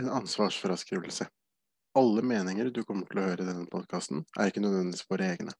[0.00, 1.26] En ansvarsfraskrivelse.
[1.98, 5.52] Alle meninger du kommer til å høre i denne podkasten, er ikke nødvendigvis våre egne.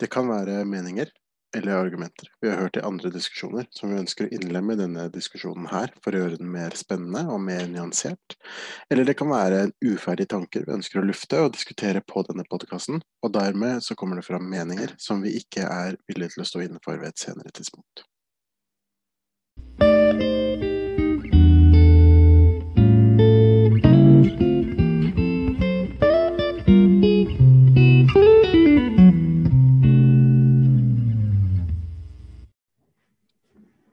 [0.00, 1.08] Det kan være meninger
[1.56, 5.06] eller argumenter vi har hørt i andre diskusjoner, som vi ønsker å innlemme i denne
[5.12, 8.36] diskusjonen her for å gjøre den mer spennende og mer nyansert.
[8.90, 13.02] Eller det kan være uferdige tanker vi ønsker å lufte og diskutere på denne podkasten,
[13.22, 16.64] og dermed så kommer det fram meninger som vi ikke er villige til å stå
[16.64, 18.06] inne for ved et senere tidspunkt.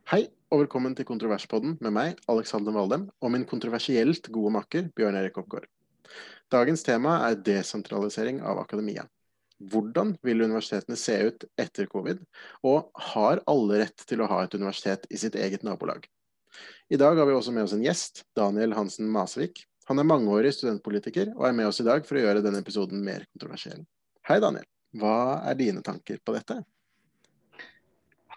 [0.10, 5.20] Hei, og velkommen til Kontroverspodden med meg, Alexander Valdem, og min kontroversielt gode makker Bjørn
[5.20, 5.68] Erik Oppgaard.
[6.50, 9.04] Dagens tema er desentralisering av akademia.
[9.70, 12.24] Hvordan vil universitetene se ut etter covid,
[12.66, 16.10] og har alle rett til å ha et universitet i sitt eget nabolag?
[16.90, 19.62] I dag har vi også med oss en gjest, Daniel Hansen Masvik.
[19.94, 23.06] Han er mangeårig studentpolitiker, og er med oss i dag for å gjøre denne episoden
[23.06, 23.86] mer kontroversiell.
[24.26, 24.66] Hei, Daniel.
[24.98, 26.64] Hva er dine tanker på dette?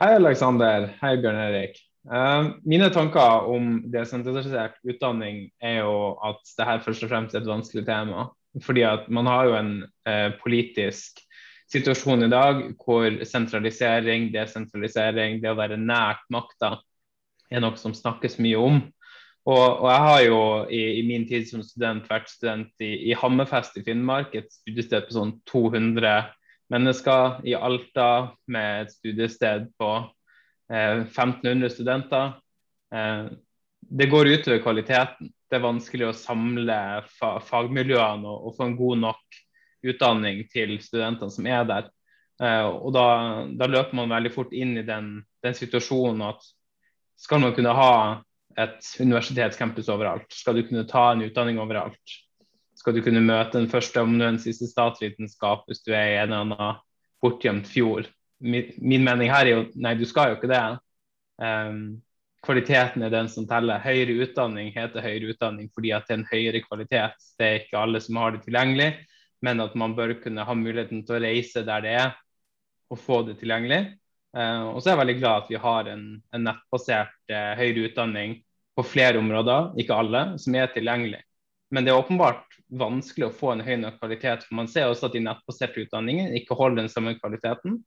[0.00, 0.86] Hei, Aleksander.
[1.02, 1.74] Hei, Bjørn Erik.
[2.08, 5.92] Uh, mine tanker om desentralisert utdanning er jo
[6.24, 8.24] at det her først og fremst er et vanskelig tema.
[8.64, 9.74] Fordi at man har jo en
[10.08, 11.20] uh, politisk
[11.72, 16.78] situasjon i dag hvor sentralisering, desentralisering, det å være nært makta
[17.52, 18.82] er noe som snakkes mye om.
[19.44, 23.16] Og, og jeg har jo i, i, min tid som student vært student i, i
[23.18, 26.32] Hammerfest i Finnmark, et studiested på sånn 200
[26.72, 29.90] mennesker i Alta med et studiested på
[30.72, 32.32] eh, 1500 studenter.
[32.94, 33.26] Eh,
[33.80, 35.32] det går utover kvaliteten.
[35.50, 36.78] Det er vanskelig å samle
[37.18, 39.40] fa fagmiljøene og, få en god nok
[39.82, 41.90] utdanning til studentene som er der.
[42.40, 43.06] Eh, og da,
[43.52, 46.46] da, løper man veldig fort inn i den, den situasjonen at
[47.20, 47.94] skal man kunne ha
[48.58, 52.16] et universitetscampus overalt, skal du kunne ta en utdanning overalt,
[52.82, 56.40] skal du kunne møte den første amanuensis i statsvitenskap hvis du er i en eller
[56.42, 56.80] annen
[57.22, 58.08] bortgjemt fjord.
[58.42, 60.62] Min, min, mening her er jo nei, du skal jo ikke det.
[61.38, 62.00] Um,
[62.42, 63.78] kvaliteten er den som teller.
[63.84, 67.30] Høyere utdanning heter høyere utdanning fordi at det er en høyere kvalitet.
[67.38, 68.90] Det er ikke alle som har det tilgjengelig,
[69.46, 72.14] men at man bør kunne ha muligheten til å reise der det er,
[72.90, 73.84] og få det tilgjengelig.
[74.34, 77.92] Uh, og så er jeg veldig glad at vi har en, en nettbasert uh, høyere
[77.92, 78.40] utdanning
[78.74, 81.22] på flere områder, ikke alle, som er tilgjengelig.
[81.72, 84.44] Men det er åpenbart vanskelig å få en høy nok kvalitet.
[84.44, 87.80] for Man ser også at de nettbaserte utdanningene ikke holder den samme kvaliteten.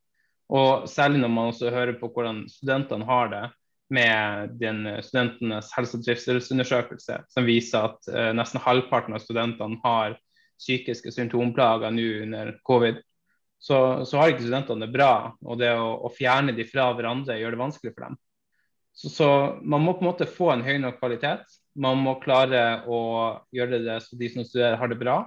[0.53, 3.45] Og særlig når man også hører på hvordan studentene har det
[3.93, 10.17] med den studentenes helse- og trivselsundersøkelse, som viser at uh, nesten halvparten av studentene har
[10.57, 13.01] psykiske symptomplager nå under covid,
[13.59, 15.33] så, så, har ikke studentene det bra.
[15.45, 18.17] Og det å, å fjerne de fra hverandre gjør det vanskelig for dem.
[18.95, 19.29] Så, så,
[19.61, 21.45] man må på en måte få en høy nok kvalitet.
[21.75, 22.99] Man må klare å
[23.55, 25.17] gjøre det så de som studerer, har det bra.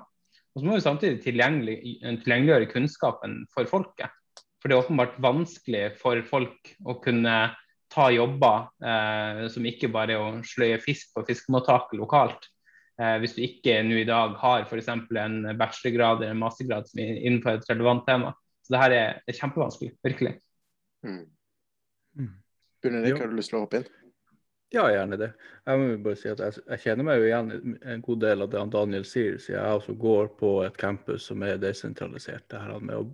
[0.54, 1.76] Og så må vi samtidig tilgjengelig,
[2.24, 4.14] tilgjengeliggjøre kunnskapen for folket.
[4.58, 7.36] For det er åpenbart vanskelig for folk å kunne
[7.92, 12.48] ta jobber eh, som ikke bare er å sløye fisk på fiskemottak lokalt.
[12.98, 14.90] Eh, hvis du ikke nå i dag har f.eks.
[14.90, 18.34] en bachelorgrad eller en mastergrad som er innenfor et relevant tema.
[18.66, 20.34] Så det her er, er kjempevanskelig, virkelig.
[21.06, 21.22] Mm.
[22.18, 22.34] Mm.
[22.88, 23.88] Erik, har du lyst til å hoppe inn?
[24.70, 25.30] Ja, gjerne det.
[25.64, 28.50] Jeg må bare si at jeg, jeg kjenner meg jo igjen en god del av
[28.52, 32.44] det han Daniel sier, siden jeg også går på et campus som er desentralisert.
[32.52, 33.06] Det her med å,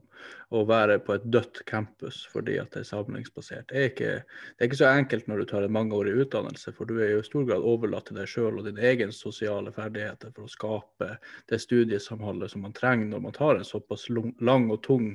[0.50, 3.68] å være på et dødt campus fordi at det er samlingsbasert.
[3.70, 6.90] Det er, ikke, det er ikke så enkelt når du tar en mangeårig utdannelse, for
[6.90, 10.34] du er jo i stor grad overlatt til deg sjøl og dine egen sosiale ferdigheter
[10.34, 11.12] for å skape
[11.52, 15.12] det studiesamholdet som man trenger når man tar en såpass lang og tung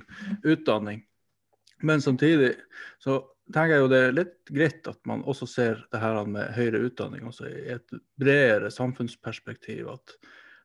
[0.48, 1.04] utdanning.
[1.84, 2.54] Men samtidig
[3.04, 3.20] så
[3.54, 6.84] tenker jeg jo det er litt greit at man også ser det her med høyere
[6.90, 9.90] utdanning også i et bredere samfunnsperspektiv.
[9.94, 10.16] At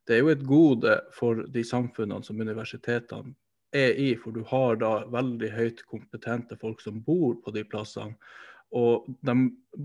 [0.09, 3.35] det er jo et gode for de samfunnene som universitetene
[3.75, 8.15] er i, for du har da veldig høyt kompetente folk som bor på de plassene.
[8.75, 9.35] Og de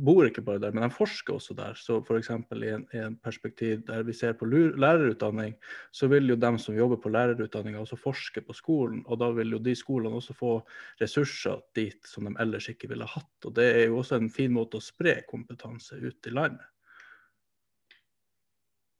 [0.05, 1.75] bor ikke bare der, men de forsker også der.
[1.77, 2.29] Så f.eks.
[2.31, 5.53] I, en, i en perspektiv der vi ser på lærerutdanning,
[5.91, 9.03] så vil jo dem som jobber på lærerutdanninga også forske på skolen.
[9.05, 10.55] Og da vil jo de skolene også få
[11.01, 13.35] ressurser dit som de ellers ikke ville hatt.
[13.45, 16.65] Og det er jo også en fin måte å spre kompetanse ut i landet.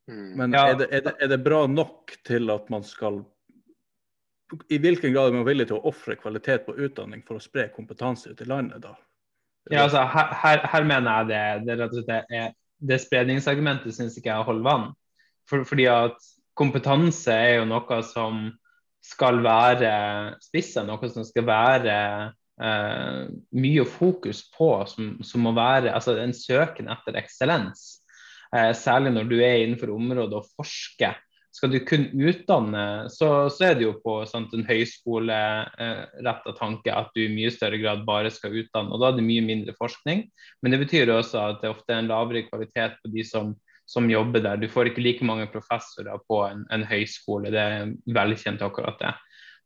[0.10, 0.32] Mm.
[0.38, 0.68] Men ja.
[0.70, 3.24] er, det, er, det, er det bra nok til at man skal
[4.70, 7.68] i hvilken grad er man villig til å ofre kvalitet på utdanning for å spre
[7.74, 8.96] kompetanse ut i landet, da?
[9.70, 11.30] Ja, altså, her, her, mener jeg
[11.66, 14.88] det, det, slett er, det spredningsargumentet syns ikke jeg holder vann.
[15.50, 16.18] For, fordi at
[16.58, 18.48] kompetanse er jo noe som
[19.06, 19.94] skal være
[20.44, 21.96] spissa, noe som skal være
[22.62, 23.22] eh,
[23.62, 28.02] mye fokus på, som, som, må være altså en søken etter eksellens.
[28.56, 31.18] Eh, særlig når du er innenfor området og forsker.
[31.60, 36.94] Skal du kun utdanne, så, så er det jo på sant, en høyskoleretta eh, tanke
[36.96, 38.94] at du i mye større grad bare skal utdanne.
[38.96, 40.22] og Da er det mye mindre forskning.
[40.64, 43.50] Men det betyr også at det ofte er en lavere kvalitet på de som,
[43.84, 44.62] som jobber der.
[44.62, 47.52] Du får ikke like mange professorer på en, en høyskole.
[47.52, 49.12] Det er velkjent akkurat det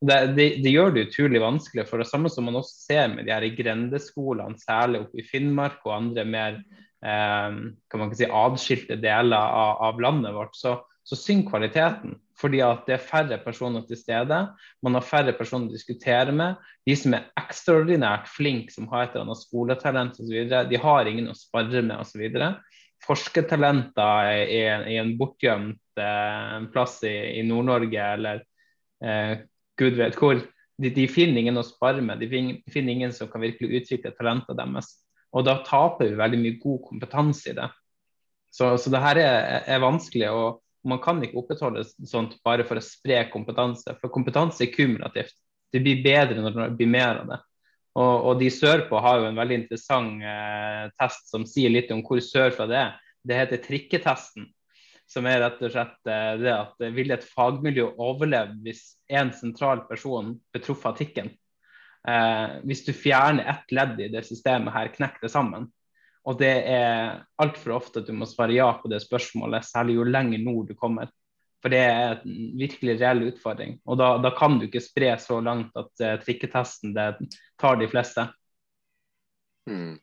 [0.04, 1.86] det, det, det, gjør det utrolig vanskelig.
[1.88, 5.86] For det samme som man også ser med de her grendeskolene, særlig oppe i Finnmark
[5.86, 10.80] og andre mer eh, kan man ikke si, adskilte deler av, av landet vårt, så,
[11.04, 12.18] så synker kvaliteten.
[12.40, 14.40] Fordi at det er færre personer til stede.
[14.84, 16.62] Man har færre personer å diskutere med.
[16.88, 20.40] De som er ekstraordinært flinke, som har et eller annet skoletalent osv.,
[20.72, 22.24] de har ingen å spare med osv.
[23.04, 24.64] Forskertalenter i,
[24.96, 28.44] i en bortgjemt eh, plass i, i Nord-Norge eller
[29.04, 29.44] eh,
[29.80, 30.42] gud vet hvor.
[30.82, 32.28] De, de, finner ingen å spare med, de
[32.72, 34.90] finner, ingen som kan virkelig utvikle talentene deres.
[35.34, 37.70] Og da taper vi veldig mye god kompetanse i det.
[38.54, 42.80] Så, så det her er, er, vanskelig, og man kan ikke opprettholde sånt bare for
[42.80, 43.96] å spre kompetanse.
[44.02, 45.36] For kompetanse er kumulativt.
[45.74, 47.40] Det blir bedre når det blir mer av det.
[47.94, 52.02] Og, og de sørpå har jo en veldig interessant eh, test som sier litt om
[52.06, 52.94] hvor sørfra det er.
[53.24, 54.50] Det heter trikketesten
[55.10, 58.84] som er rett og slett eh, det at eh, vil et fagmiljø overleve hvis
[59.14, 61.34] en sentral person betruffer artikkelen?
[62.08, 65.70] Eh, hvis du fjerner ett ledd i det systemet her, knekker det sammen.
[66.30, 70.08] Og det er altfor ofte at du må svare ja på det spørsmålet, særlig jo
[70.08, 71.12] lenger nord du kommer.
[71.64, 73.78] For det er en virkelig reell utfordring.
[73.88, 78.28] Og da, da kan du ikke spre så langt at uh, trikketesten tar de fleste.
[79.70, 79.96] Mm.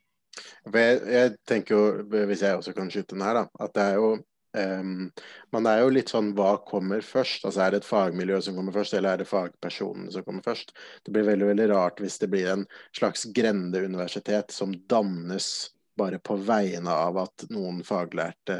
[0.72, 4.00] Jeg, jeg, tenker jo, hvis jeg også kan skyte den her, da, at det er
[4.00, 4.18] jo
[4.50, 5.12] Um,
[5.54, 7.44] man er jo litt sånn hva kommer først?
[7.46, 10.72] Altså Er det et fagmiljø som kommer først, eller er det fagpersonene som kommer først?
[11.06, 12.64] Det blir veldig veldig rart hvis det blir en
[12.96, 15.70] slags grendeuniversitet som dannes
[16.00, 18.56] bare på vegne av at noen faglærte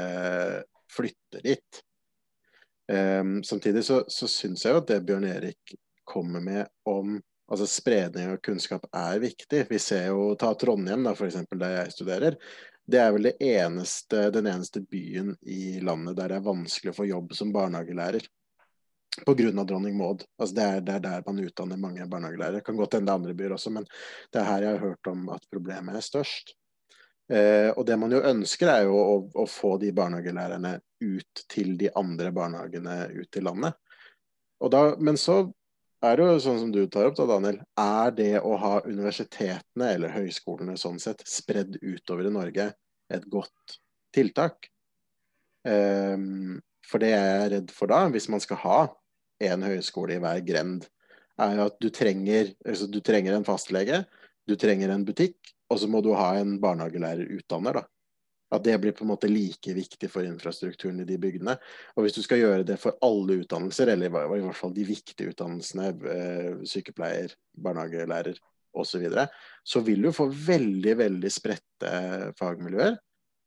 [0.93, 1.83] flytter dit.
[2.91, 7.21] Um, samtidig så, så syns jeg jo at det Bjørn Erik kommer med om
[7.51, 9.65] altså spredning av kunnskap er viktig.
[9.71, 12.37] Vi ser jo, Ta Trondheim, da, f.eks., der jeg studerer.
[12.91, 16.99] Det er vel det eneste, den eneste byen i landet der det er vanskelig å
[16.99, 18.27] få jobb som barnehagelærer.
[19.27, 19.65] Pga.
[19.67, 20.25] dronning Maud.
[20.39, 22.65] Altså det, er, det, er, der man utdanner mange barnehagelærere.
[22.67, 23.87] Kan godt hende andre byer også, men
[24.33, 26.55] det er her jeg har hørt om at problemet er størst.
[27.31, 30.75] Eh, og det man jo ønsker, er jo å, å, få de barnehagelærerne
[31.07, 33.79] ut til de andre barnehagene ut i landet.
[34.71, 35.45] Da, men så
[36.05, 37.61] er det jo sånn som du tar opp, da, Daniel.
[37.79, 42.71] Er det å ha universitetene eller høyskolene sånn sett spredd utover i Norge
[43.15, 43.79] et godt
[44.15, 44.67] tiltak.
[45.69, 46.17] Eh,
[46.91, 48.81] for det jeg er redd for da, hvis man skal ha
[49.47, 50.89] en høyskole i hver grend,
[51.41, 54.03] er jo at du trenger, altså du trenger en fastlege,
[54.49, 55.39] du trenger en butikk,
[55.71, 57.81] og så må du ha en barnehagelærerutdanner.
[57.81, 57.87] da.
[58.51, 61.55] At det blir på en måte like viktig for infrastrukturen i de bygdene.
[61.95, 65.31] Og hvis du skal gjøre det for alle utdannelser, eller i hvert fall de viktige
[65.31, 68.41] utdannelsene, eh, sykepleier, barnehagelærer,
[68.71, 69.27] osv., så, videre,
[69.67, 71.95] så vil du få veldig, veldig spredte
[72.39, 72.99] fagmiljøer.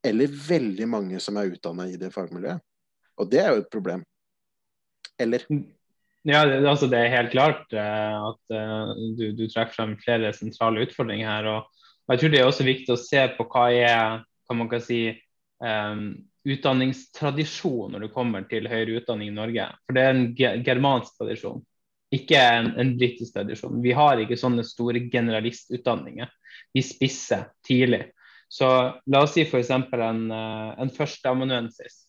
[0.04, 2.64] Eller veldig mange som er utdanna i det fagmiljøet.
[3.20, 4.04] Og det er jo et problem.
[5.20, 5.46] Eller?
[6.28, 10.32] Ja, det, altså det er helt klart uh, at uh, du, du, trekker frem flere
[10.36, 11.50] sentrale utfordringer her.
[11.52, 11.73] Og,
[12.12, 15.06] jeg tror det er også viktig å se på hva er hva man kan si,
[15.64, 16.10] um,
[16.44, 19.70] utdanningstradisjon når det kommer til høyere utdanning i Norge.
[19.86, 21.64] For det er en germansk tradisjon
[22.14, 23.82] ikke en, en britisk tradisjon.
[23.82, 26.30] Vi har ikke sånne store generalistutdanninger.
[26.74, 28.06] Vi spisser tidlig.
[28.52, 28.70] Så
[29.10, 29.72] la oss si f.eks.
[29.74, 32.04] en, eh, en førsteamanuensis.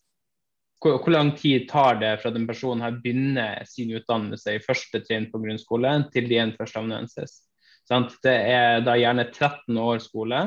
[0.81, 5.01] Hvor, hvor, lang tid tar det fra den personen her begynner sin utdannelse i første
[5.07, 7.39] trinn på grunnskolen, til de er en førsteamanuensis?
[7.85, 10.41] Det er da gjerne 13 år skole,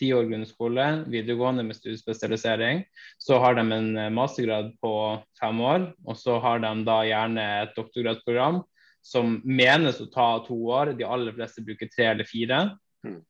[0.00, 2.82] 10 år grunnskole, videregående med studiespesialisering.
[3.18, 4.92] Så har de en eh, mastergrad på
[5.40, 8.62] fem år, og så har de da gjerne et doktorgradsprogram
[9.04, 10.94] som menes å ta to år.
[10.98, 12.60] De aller fleste bruker tre eller fire.
[13.06, 13.20] Mm.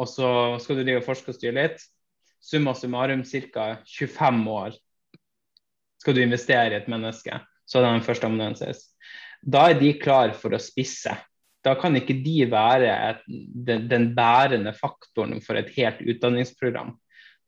[0.00, 0.30] Og så
[0.62, 1.82] skal du drive og forske og styre litt.
[2.40, 3.74] Summa summarum ca.
[3.84, 4.78] 25 år
[6.00, 7.42] skal du investere i et menneske.
[7.68, 8.86] Så er det den første amanuensis.
[9.42, 11.12] Da er de klar for å spisse.
[11.64, 16.94] Da kan ikke de være et, den, den, bærende faktoren for et helt utdanningsprogram.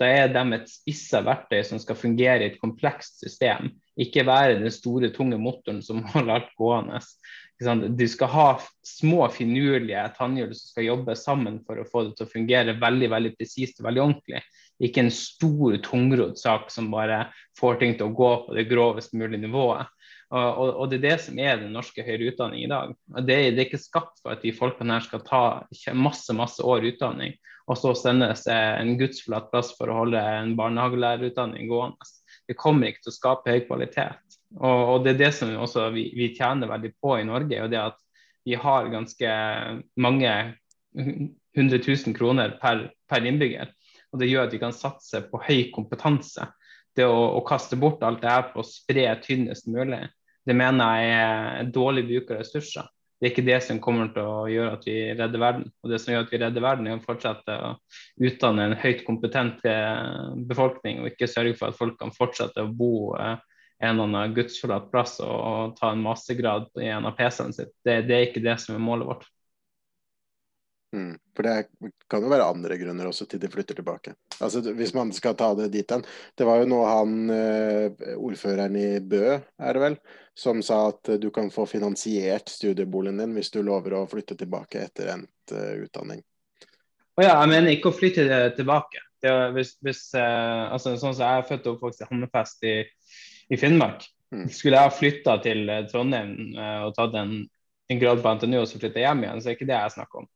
[0.01, 3.71] Da er de et spissa verktøy som skal fungere i et komplekst system.
[4.01, 7.01] Ikke være den store, tunge motoren som holder alt gående.
[7.95, 8.47] Du skal ha
[8.85, 13.11] små, finurlige tannhjul som skal jobbe sammen for å få det til å fungere veldig
[13.13, 14.43] veldig presist og veldig ordentlig.
[14.83, 17.29] Ikke en stor, tungrodd sak som bare
[17.61, 19.87] får ting til å gå på det grovest mulige nivået.
[20.33, 22.95] Og, og, det er det som er den norske høyere utdanning i dag.
[23.19, 25.43] Det det er, ikke skapt for at de folkene her skal ta
[25.93, 27.35] masse masse år utdanning,
[27.69, 32.09] og så sendes en gudsforlatt plass for å holde en barnehagelærerutdanning gående.
[32.49, 34.39] Det kommer ikke til å skape høy kvalitet.
[34.57, 35.53] Og, og det er det som
[35.95, 38.01] vi, vi, tjener veldig på i Norge, og det at
[38.49, 39.37] vi har ganske
[40.01, 40.33] mange
[40.97, 43.71] 100 000 kroner per, per innbygger.
[44.13, 46.49] Og det gjør at vi kan satse på høy kompetanse
[46.97, 50.03] det å, å, kaste bort alt det her på å spre tynnest mulig,
[50.49, 52.89] det mener jeg er dårlig bruk av ressurser.
[53.23, 55.69] Det er ikke det som kommer til å gjøre at vi redder verden.
[55.85, 57.69] Og det som gjør at vi redder verden, er å fortsette å
[58.27, 62.73] utdanne en høyt kompetent eh, befolkning, og ikke sørge for at folk kan fortsette å
[62.75, 63.37] bo eh,
[63.83, 67.71] en eller annen gudsforlatt plass og, ta en mastergrad i en av PC-ene sitt.
[67.87, 69.31] Det, det er ikke det som er målet vårt.
[70.93, 71.19] Mm.
[71.37, 71.53] For det
[72.11, 74.13] kan jo være andre grunner også til de flytter tilbake.
[74.45, 76.05] Altså Hvis man skal ta det dit hen.
[76.37, 79.97] Det var jo nå han eh, ordføreren i Bø, er det vel,
[80.37, 84.85] som sa at du kan få finansiert studieboligen din hvis du lover å flytte tilbake
[84.85, 86.23] etter endt uh, utdanning.
[87.17, 88.25] Oh ja, jeg mener ikke å flytte
[88.57, 89.01] tilbake.
[89.23, 92.77] hvis, hvis altså Sånn som jeg er født og oppvokst i Hammerfest i,
[93.53, 94.07] i Finnmark.
[94.33, 94.47] Mm.
[94.49, 96.57] Skulle jeg ha flytta til Trondheim
[96.87, 97.35] og tatt en,
[97.93, 100.25] en grad på NTNU og så flytta hjem igjen, så er ikke det jeg snakker
[100.25, 100.31] om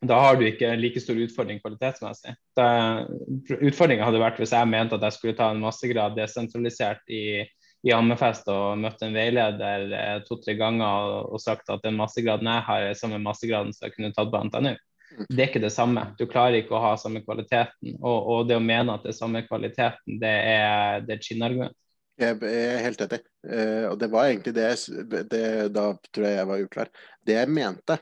[0.00, 2.32] da har du ikke like stor utfordring kvalitetsmessig.
[2.56, 7.42] Utfordringa hadde vært hvis jeg mente at jeg skulle ta en massegrad desentralisert i,
[7.84, 12.48] i Hammerfest og møtt en veileder eh, to-tre ganger og, og, sagt at den massegraden
[12.48, 14.72] jeg har, er samme massegraden som jeg kunne tatt på NTNU.
[15.28, 16.06] Det er ikke det samme.
[16.16, 17.96] Du klarer ikke å ha samme kvaliteten.
[17.98, 21.76] Og, og det å mene at det er samme kvaliteten, det er, et skinnargument.
[22.20, 23.20] Jeg er helt enig.
[23.44, 24.66] Uh, og det var egentlig det,
[25.32, 26.92] det Da tror jeg jeg var uklar.
[27.26, 27.96] Det jeg mente,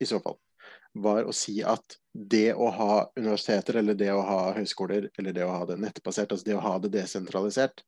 [0.00, 0.36] i så fall,
[0.94, 5.44] var å si at det å ha universiteter eller det å ha høyskoler eller det
[5.44, 7.82] å ha det nettbasert, altså det å ha det desentralisert,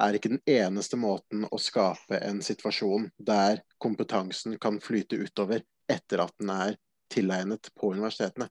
[0.00, 6.24] er ikke den eneste måten å skape en situasjon der kompetansen kan flyte utover etter
[6.24, 6.78] at den er
[7.12, 8.48] tilegnet på universitetene.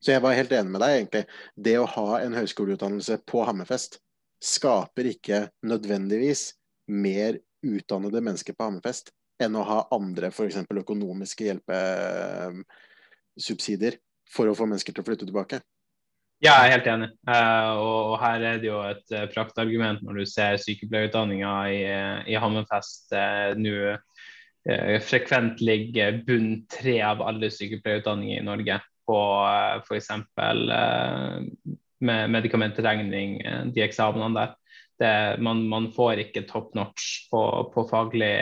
[0.00, 1.24] Så jeg var helt enig med deg, egentlig.
[1.56, 3.98] Det å ha en høyskoleutdannelse på Hammerfest
[4.40, 6.54] skaper ikke nødvendigvis
[6.88, 7.36] mer
[7.66, 10.62] utdannede mennesker på Hammerfest enn å ha andre f.eks.
[10.64, 11.80] økonomiske hjelpe
[13.42, 13.98] subsidier
[14.30, 15.60] for å få mennesker til å flytte tilbake.
[16.40, 17.08] Ja, jeg er helt enig.
[17.28, 21.80] Uh, og her er det jo et uh, praktargument når du ser sykepleierutdanninga i,
[22.32, 23.12] i Hammerfest
[23.60, 23.74] nå
[25.00, 28.76] frekvent ligger bunn tre av alle sykepleierutdanninger i Norge
[29.08, 30.10] på uh, f.eks.
[32.00, 33.36] Med medikamentregning,
[33.76, 34.56] de eksamenene der.
[35.00, 35.12] Det,
[35.44, 37.40] man, man, får ikke top notch på,
[37.72, 38.32] på faglig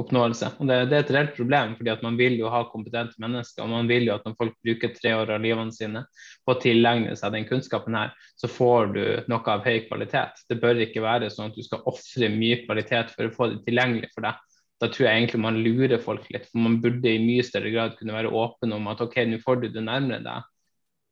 [0.00, 0.50] oppnåelse.
[0.58, 3.62] Og det, det, er et reelt problem, fordi at man vil jo ha kompetente mennesker.
[3.62, 6.02] og Man vil jo at når folk bruker tre år av livene sine
[6.44, 10.42] på å tilegne seg den kunnskapen her, så får du noe av høy kvalitet.
[10.50, 13.62] Det bør ikke være sånn at du skal ofre mye kvalitet for å få det
[13.68, 14.40] tilgjengelig for deg.
[14.82, 16.48] Da tror jeg egentlig man lurer folk litt.
[16.50, 19.62] for Man burde i mye større grad kunne være åpen om at ok, nå får
[19.62, 20.50] du det nærmere deg.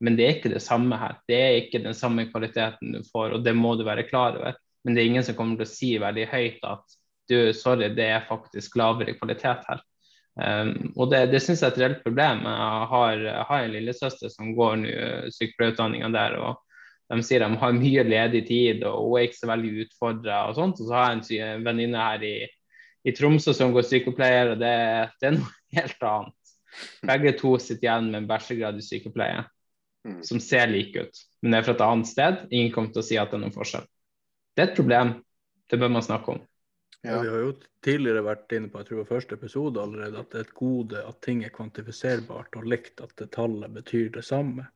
[0.03, 1.21] Men det er ikke det samme her.
[1.31, 4.59] Det er ikke den samme kvaliteten du får, og det må du være klar over.
[4.83, 6.97] Men det er ingen som kommer til å si veldig høyt at
[7.33, 9.81] du, sorry, det er faktisk lavere kvalitet her.
[10.33, 12.45] Um, og det, det syns jeg er et reelt problem.
[12.49, 14.93] Jeg har, jeg har en lillesøster som går nå
[15.35, 16.39] sykepleierutdanninga der.
[16.41, 16.61] og
[17.13, 20.57] de sier de har mye ledig tid og hun er ikke så veldig utfordra og
[20.57, 20.81] sånt.
[20.81, 22.37] Og så har jeg en venninne her i,
[23.05, 24.77] i, Tromsø som går sykepleier, og det,
[25.21, 26.55] det, er noe helt annet.
[27.11, 29.43] Begge to sitter igjen med en bachelorgrad i sykepleie
[30.09, 30.23] mm.
[30.25, 32.47] som ser like ut, men det er fra et annet sted.
[32.49, 33.85] Ingen kommer til å si at det er noen forskjell.
[34.57, 35.13] Det er et problem,
[35.69, 36.41] det bør man snakke om.
[37.03, 37.17] Ja.
[37.19, 40.39] Vi har jo tidligere vært inne på jeg tror det første episode allerede, at det
[40.39, 44.69] er et gode at ting er kvantifiserbart og likt, at det tallet betyr det samme.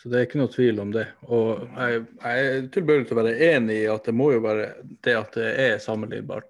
[0.00, 1.04] Så det er ikke noe tvil om det.
[1.28, 4.70] Og jeg, jeg er tilbøyelig til å være enig i at det må jo være
[5.04, 6.48] det at det er sammenlignbart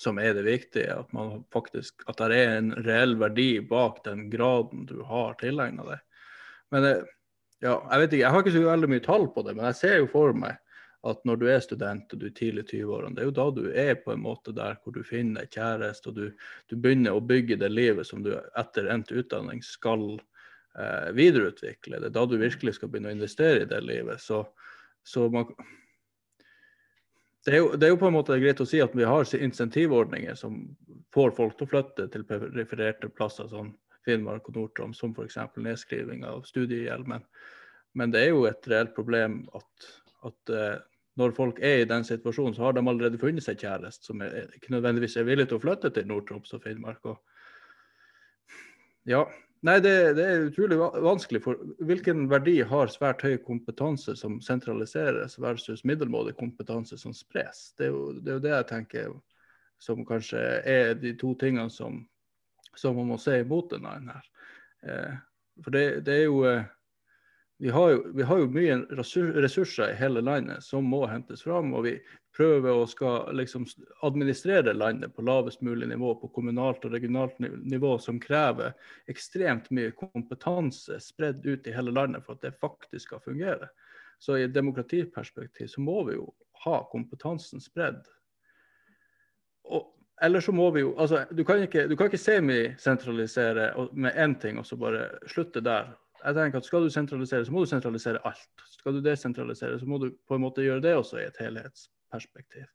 [0.00, 0.98] som er det viktige.
[1.00, 5.88] At, man faktisk, at det er en reell verdi bak den graden du har tilegna
[5.88, 6.04] deg.
[6.76, 6.94] Men det.
[7.64, 9.80] ja, jeg vet ikke, jeg har ikke så veldig mye tall på det, men jeg
[9.80, 10.60] ser jo for meg
[11.02, 13.46] at når du er student og du er tidlig i 20-årene, det er jo da
[13.56, 16.24] du er på en måte der hvor du finner kjæreste og du,
[16.68, 20.04] du, begynner å bygge det livet som du etter endt utdanning skal
[20.76, 22.02] eh, videreutvikle.
[22.02, 24.20] Det er da du virkelig skal begynne å investere i det livet.
[24.20, 24.42] Så,
[25.00, 25.48] så man,
[27.46, 29.24] det, er jo, det er jo på en måte greit å si at vi har
[29.24, 30.66] insentivordninger som
[31.16, 32.28] får folk til å flytte til
[32.58, 33.72] refererte plasser som
[34.04, 35.40] Finnmark og Nord-Troms, som f.eks.
[35.56, 37.08] nedskriving av studiegjeld.
[37.08, 37.24] Men,
[37.96, 39.90] men det er jo et reelt problem at
[40.28, 40.76] at uh,
[41.18, 44.52] når folk er i den situasjonen, så har de allerede funnet seg kjæreste som er,
[44.56, 47.10] ikke nødvendigvis er villig til å flytte til Nord-Troms og Finnmark.
[47.10, 47.16] Og,
[49.10, 49.24] ja,
[49.60, 51.42] Nei, det, det, er utrolig vanskelig.
[51.44, 57.74] For hvilken verdi har svært høy kompetanse som sentraliseres, versus middelmådig kompetanse som spres?
[57.76, 59.10] Det er, jo, det er jo det jeg tenker
[59.80, 62.00] som kanskje er de to tingene som,
[62.76, 64.30] som man må se imot denne her.
[64.88, 65.20] Eh,
[65.60, 66.64] for det, det, er jo eh,
[67.62, 68.76] vi har, jo, vi har jo mye
[69.44, 71.74] ressurser i hele landet som må hentes fram.
[71.76, 71.92] Og vi
[72.36, 73.66] prøver å skal liksom
[74.06, 78.72] administrere landet på lavest mulig nivå, på kommunalt og regionalt nivå, som krever
[79.12, 83.68] ekstremt mye kompetanse spredd ut i hele landet for at det faktisk skal fungere.
[84.24, 86.30] Så i et demokratiperspektiv så må vi jo
[86.64, 88.00] ha kompetansen spredd.
[89.68, 94.16] Og eller så må vi jo altså, Du kan ikke, du kan ikke semisentralisere med
[94.16, 97.64] én ting og så bare slutte der jeg tenker at Skal du sentralisere, så må
[97.64, 98.66] du sentralisere alt.
[98.74, 102.68] Skal du desentralisere, så må du på en måte gjøre det også i et helhetsperspektiv.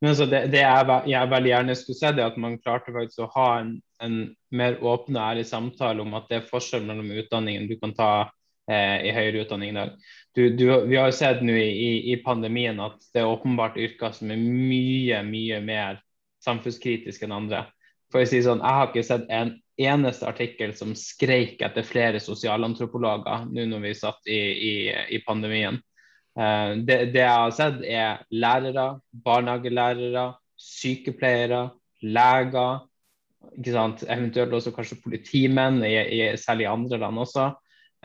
[0.00, 3.24] Men altså det, det jeg, jeg, veldig gjerne skulle se, er at man klarte faktisk
[3.24, 3.72] å ha en,
[4.04, 4.18] en
[4.54, 8.10] mer åpen og ærlig samtale om at det er forskjell mellom utdanningen du kan ta
[8.70, 9.96] eh, i høyere utdanning i dag.
[10.38, 14.14] Du, du, vi har jo sett nå i, i, pandemien at det er åpenbart yrker
[14.14, 15.98] som er mye, mye mer
[16.46, 17.64] samfunnskritiske enn andre.
[18.12, 22.20] For å si sånn, Jeg har ikke sett en eneste artikkel som skreik etter flere
[22.22, 24.72] sosialantropologer nå når vi satt i, i,
[25.14, 25.78] i pandemien.
[26.38, 28.90] Uh, det, det, jeg har sett, er lærere,
[29.24, 31.68] barnehagelærere, sykepleiere,
[32.02, 32.84] leger.
[33.58, 37.48] Eventuelt også kanskje politimenn, i, selv i andre land også.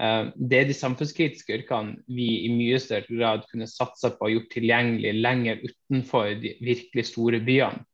[0.01, 4.37] Uh, det er de samfunnskritiske yrkene vi i mye større grad kunne satsa på og
[4.37, 7.85] gjort tilgjengelig lenger utenfor de virkelig store byene.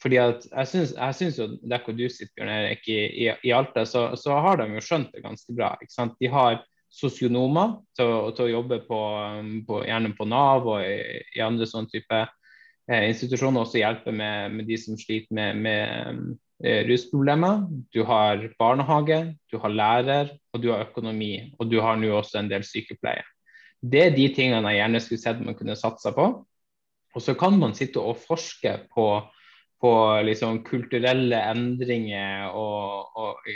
[0.00, 0.68] Fordi at jeg
[1.14, 4.60] syns, jo der hvor du sitter, Bjørn Erik, i, i, i Alta, så, så, har
[4.60, 5.74] de jo skjønt det ganske bra.
[5.80, 6.14] ikke sant?
[6.20, 9.00] De har sosionomer til, til, å jobbe på,
[9.68, 13.66] på, gjerne på Nav og i, i andre sånne type eh, institusjoner.
[13.66, 16.22] Også hjelpe med, med, de som sliter med, med
[16.64, 17.66] eh, rusproblemer.
[17.92, 19.20] Du har barnehage,
[19.52, 21.34] du har lærer, og du har økonomi.
[21.60, 23.26] Og du har nå også en del sykepleie.
[23.80, 26.30] Det er de tingene jeg gjerne skulle sett man kunne satsa på.
[27.10, 29.06] Og så kan man sitte og forske på
[29.80, 29.92] på
[30.26, 33.50] liksom kulturelle endringer og, og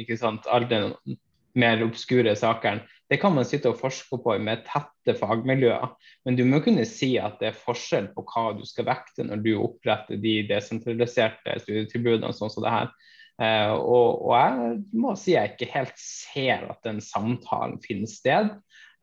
[0.00, 1.16] ikke sant, alle de
[1.56, 2.84] mer obskure sakene.
[3.06, 5.92] Det kan man sitte og forske på med tette fagmiljøer.
[6.26, 9.44] Men du må kunne si at det er forskjell på hva du skal vekte når
[9.44, 12.90] du oppretter de desentraliserte studietilbudene sånn som det her.
[13.36, 18.54] Uh, og, og, jeg må si jeg ikke helt ser at den samtalen finner sted.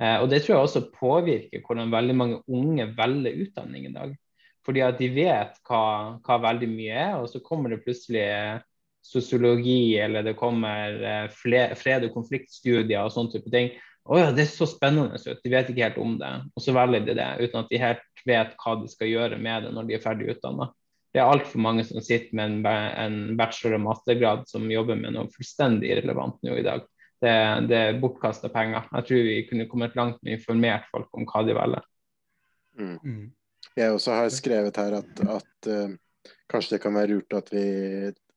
[0.02, 4.16] Uh, og det tror jeg også påvirker hvordan veldig mange unge velger utdanning i dag.
[4.64, 5.86] Fordi at de vet hva,
[6.24, 8.28] hva, veldig mye er, og så kommer det plutselig
[9.04, 13.74] sosiologi, eller det kommer eh, fred- og konfliktstudier og sånne type ting.
[14.04, 15.44] Å ja, det er så spennende ut.
[15.44, 16.32] De vet ikke helt om det.
[16.56, 19.68] Og så velger de det uten at de helt vet hva de skal gjøre med
[19.68, 20.72] det når de er ferdig utdanna.
[21.14, 25.14] Det er altfor mange som sitter med en, en bachelor- og mastergrad som jobber med
[25.16, 26.88] noe fullstendig irrelevant nå i dag.
[27.24, 27.36] Det,
[27.70, 28.90] det er bortkasta penger.
[28.98, 31.86] Jeg tror vi kunne kommet langt med informert folk om hva de velger.
[32.80, 32.98] Mm.
[33.76, 35.94] Jeg også har skrevet her at, at uh,
[36.52, 37.64] kanskje det kan være lurt at vi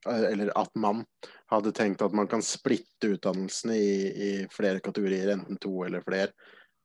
[0.07, 1.03] Eller at man
[1.51, 3.97] hadde tenkt at man kan splitte utdannelsene i,
[4.27, 6.31] i flere kategorier, enten to eller flere.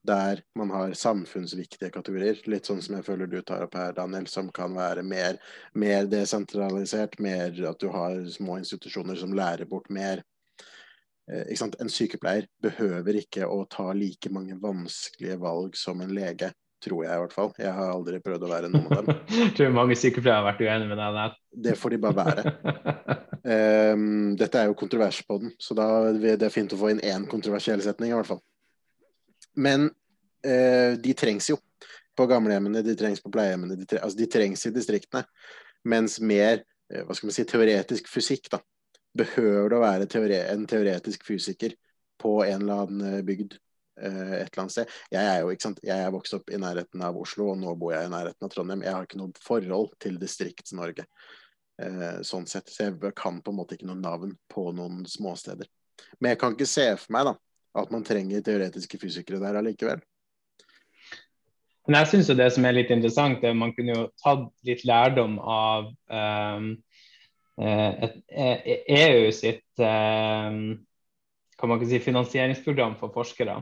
[0.02, 4.26] Der man har samfunnsviktige kategorier, litt sånn som jeg føler du tar opp her, Daniel,
[4.26, 5.38] som kan være mer,
[5.78, 10.24] mer desentralisert, mer at du har små institusjoner som lærer bort mer.
[11.30, 16.50] Eh, en sykepleier behøver ikke å ta like mange vanskelige valg som en lege.
[16.82, 17.52] Tror jeg i hvert fall.
[17.62, 19.20] Jeg har aldri prøvd å være noen av dem.
[19.36, 21.36] jeg tror mange sykepleiere har vært uenige med deg der.
[21.68, 22.54] Det får de bare være.
[23.94, 27.04] um, dette er jo kontrovers på den, så da det er fint å få inn
[27.06, 28.42] én kontroversiell setning i hvert fall.
[29.62, 31.60] Men uh, de trengs jo
[32.18, 33.78] på gamlehjemmene, de trengs på pleiehjemmene.
[33.78, 35.26] De, tre, altså de trengs i distriktene.
[35.86, 38.64] Mens mer uh, hva skal man si, teoretisk fysikk, da,
[39.22, 41.78] behøver det å være teore en teoretisk fysiker
[42.22, 43.71] på en eller annen eh, bygd Eh,
[44.02, 44.96] et eller annet sted.
[45.14, 47.76] Jeg er jo ikke sant, jeg er vokst opp i nærheten av Oslo, og nå
[47.80, 48.84] bor jeg i nærheten av Trondheim.
[48.86, 52.72] Jeg har ikke noe forhold til Distrikts-Norge eh, sånn sett.
[52.72, 55.70] Så jeg kan på en måte ikke noe navn på noen småsteder.
[56.20, 57.36] Men jeg kan ikke se for meg da,
[57.82, 60.02] at man trenger teoretiske fysikere der allikevel.
[61.88, 64.84] Men jeg syns det som er litt interessant, er at man kunne jo tatt litt
[64.86, 66.70] lærdom av um,
[67.62, 70.78] et, EU e sitt um,
[71.62, 73.60] kan man ikke si, finansieringsprogram for forskere.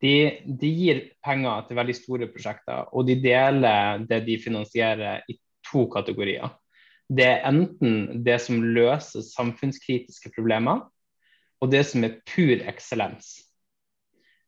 [0.00, 5.36] De, de, gir penger til veldig store prosjekter, og de deler det de finansierer i
[5.68, 6.48] to kategorier.
[7.10, 10.86] Det er enten det som løser samfunnskritiske problemer,
[11.60, 13.34] og det som er pur eksellens.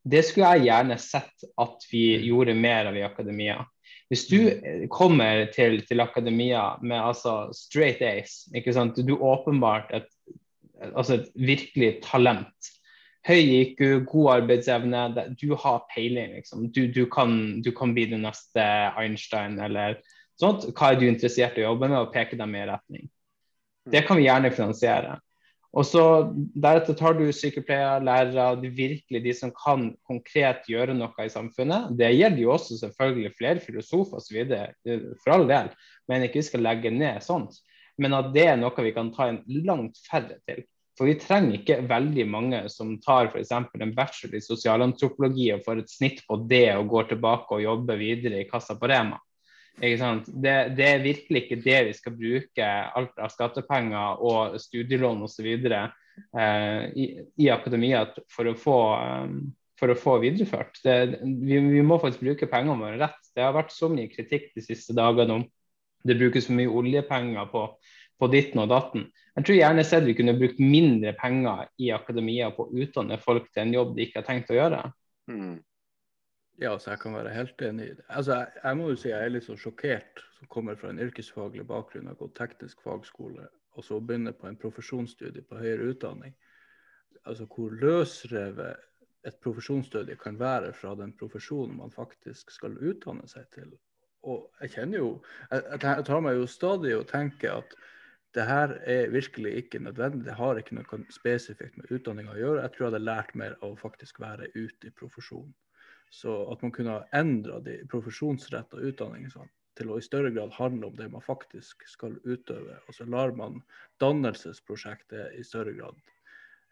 [0.02, 3.60] Det skulle jeg gjerne sett at vi gjorde mer av i akademia.
[4.10, 4.38] Hvis du
[4.92, 8.48] kommer til, til akademia med altså straight ace,
[9.04, 10.08] du åpenbart et
[10.82, 12.70] altså et virkelig talent.
[13.28, 13.80] Høy IQ,
[14.10, 15.02] god arbeidsevne,
[15.38, 16.66] du har peiling, liksom.
[16.74, 18.64] Du, du, kan, du kan bli den neste
[18.98, 20.00] Einstein eller
[20.40, 20.66] sånt.
[20.74, 23.06] Hva er du interessert i å jobbe med, og peke dem i retning.
[23.92, 25.20] Det kan vi gjerne finansiere.
[25.72, 26.04] Og så
[26.34, 31.94] Deretter tar du sykepleiere, lærere, de virkelig de som kan konkret gjøre noe i samfunnet.
[31.96, 34.56] Det gjelder jo også selvfølgelig flere filosofer osv.
[35.22, 35.70] For all del.
[36.10, 37.62] Men ikke vi skal legge ned sånt
[38.00, 40.64] men at det er noe vi kan ta inn langt færre til.
[41.02, 43.48] For vi trenger ikke veldig mange som tar f.eks.
[43.50, 47.98] en bachelor i sosialantropologi og får et snitt på det og går tilbake og jobber
[47.98, 49.16] videre i kassa på Rema.
[49.74, 55.48] Det, det, er virkelig ikke det vi skal bruke alt av skattepenger og studielån osv.
[56.38, 57.08] Eh, i,
[57.42, 59.34] i akademia for å få, um,
[59.82, 60.78] for å få videreført.
[60.86, 63.18] Det, vi, vi, må faktisk bruke pengene våre rett.
[63.34, 65.48] Det har vært så mye kritikk de siste dagene om
[66.06, 67.66] det brukes for mye oljepenger på,
[68.22, 69.08] på ditten og datten.
[69.34, 73.64] Jeg tror gjerne vi kunne brukt mindre penger i akademia på å utdanne folk til
[73.64, 74.82] en jobb de ikke har tenkt å gjøre.
[75.32, 75.56] Mm.
[76.62, 78.04] Ja, så jeg kan være helt enig i det.
[78.08, 81.02] Altså, jeg, jeg, må jo si jeg er litt så sjokkert som kommer fra en
[81.02, 86.34] yrkesfaglig bakgrunn, har gått teknisk fagskole og så begynner på en profesjonsstudie på høyere utdanning.
[87.24, 88.84] Altså hvor løsrevet
[89.26, 93.72] et profesjonsstudie kan være fra den profesjonen man faktisk skal utdanne seg til
[94.28, 95.08] og jeg kjenner jo
[95.50, 97.74] jeg, jeg, tar meg jo stadig og tenker at
[98.34, 100.24] det her er virkelig ikke nødvendig.
[100.24, 102.62] Det har ikke noe spesifikt med utdanninga å gjøre.
[102.62, 105.52] Jeg tror jeg hadde lært mer av å faktisk være ute i profesjonen.
[106.12, 110.52] Så at man kunne ha endra de profesjonsretta utdanningene sånn, til å i større grad
[110.56, 112.78] handle om det man faktisk skal utøve.
[112.88, 113.60] Og så lar man
[114.00, 116.00] dannelsesprosjektet i større grad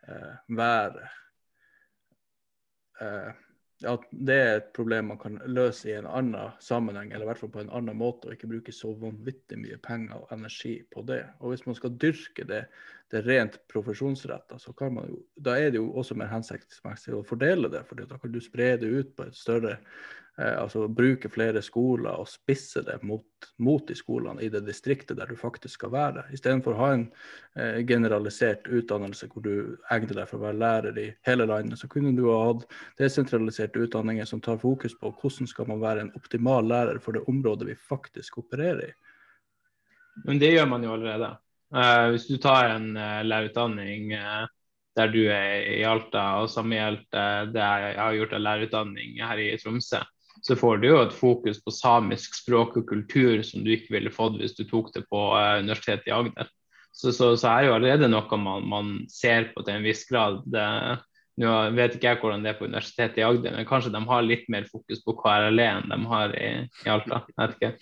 [0.08, 1.08] eh, være.
[3.00, 3.30] Eh,
[3.88, 7.40] at det er et problem man kan løse i en annen sammenheng, eller i hvert
[7.40, 11.04] fall på en annen måte, og ikke bruke så vanvittig mye penger og energi på
[11.08, 11.22] det.
[11.40, 12.64] Og hvis man skal dyrke det,
[13.10, 17.24] det rent profesjonsretta, så kan man jo, da er det jo også mer hensiktsmessig å
[17.26, 19.78] fordele det, for da kan du spre det ut på et større
[20.40, 25.18] Eh, altså bruke flere skoler og spisse det mot, mot de skolene i det distriktet
[25.18, 26.24] der du faktisk skal være.
[26.32, 27.04] Istedenfor å ha en
[27.58, 31.90] eh, generalisert utdannelse hvor du egner deg for å være lærer i hele landet, så
[31.92, 32.64] kunne du ha hatt
[33.00, 37.26] desentraliserte utdanninger som tar fokus på hvordan skal man være en optimal lærer for det
[37.28, 38.92] området vi faktisk opererer i.
[40.24, 41.34] Men det gjør man jo allerede.
[41.70, 44.46] Uh, hvis du tar en uh, lærerutdanning uh,
[44.98, 49.38] der du er i Alta, og samme gjelder der jeg har gjort en lærerutdanning her
[49.38, 50.00] i Tromsø,
[50.42, 54.10] så får du jo et fokus på samisk språk og kultur som du ikke ville
[54.10, 55.20] fått hvis du tok det på
[55.60, 56.48] Universitetet i Agder.
[56.90, 60.40] Så, så, så, er jo allerede noe man, man, ser på til en viss grad.
[60.50, 60.64] Det,
[61.40, 64.26] nå vet ikke jeg hvordan det er på Universitetet i Agder, men kanskje de har
[64.26, 67.22] litt mer fokus på KRLE enn de har i, i Alta.
[67.30, 67.72] Jeg vet ikke.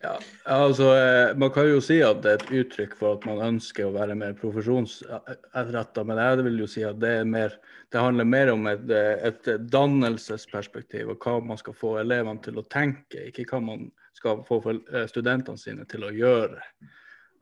[0.00, 3.40] Ja, altså eh, Man kan jo si at det er et uttrykk for at man
[3.48, 7.56] ønsker å være mer profesjonsrettet, men jeg vil jo si at det, mer,
[7.90, 12.66] det handler mer om et, et, dannelsesperspektiv og hva man skal få elevene til å
[12.70, 16.62] tenke, ikke hva man skal få eh, studentene sine til å gjøre.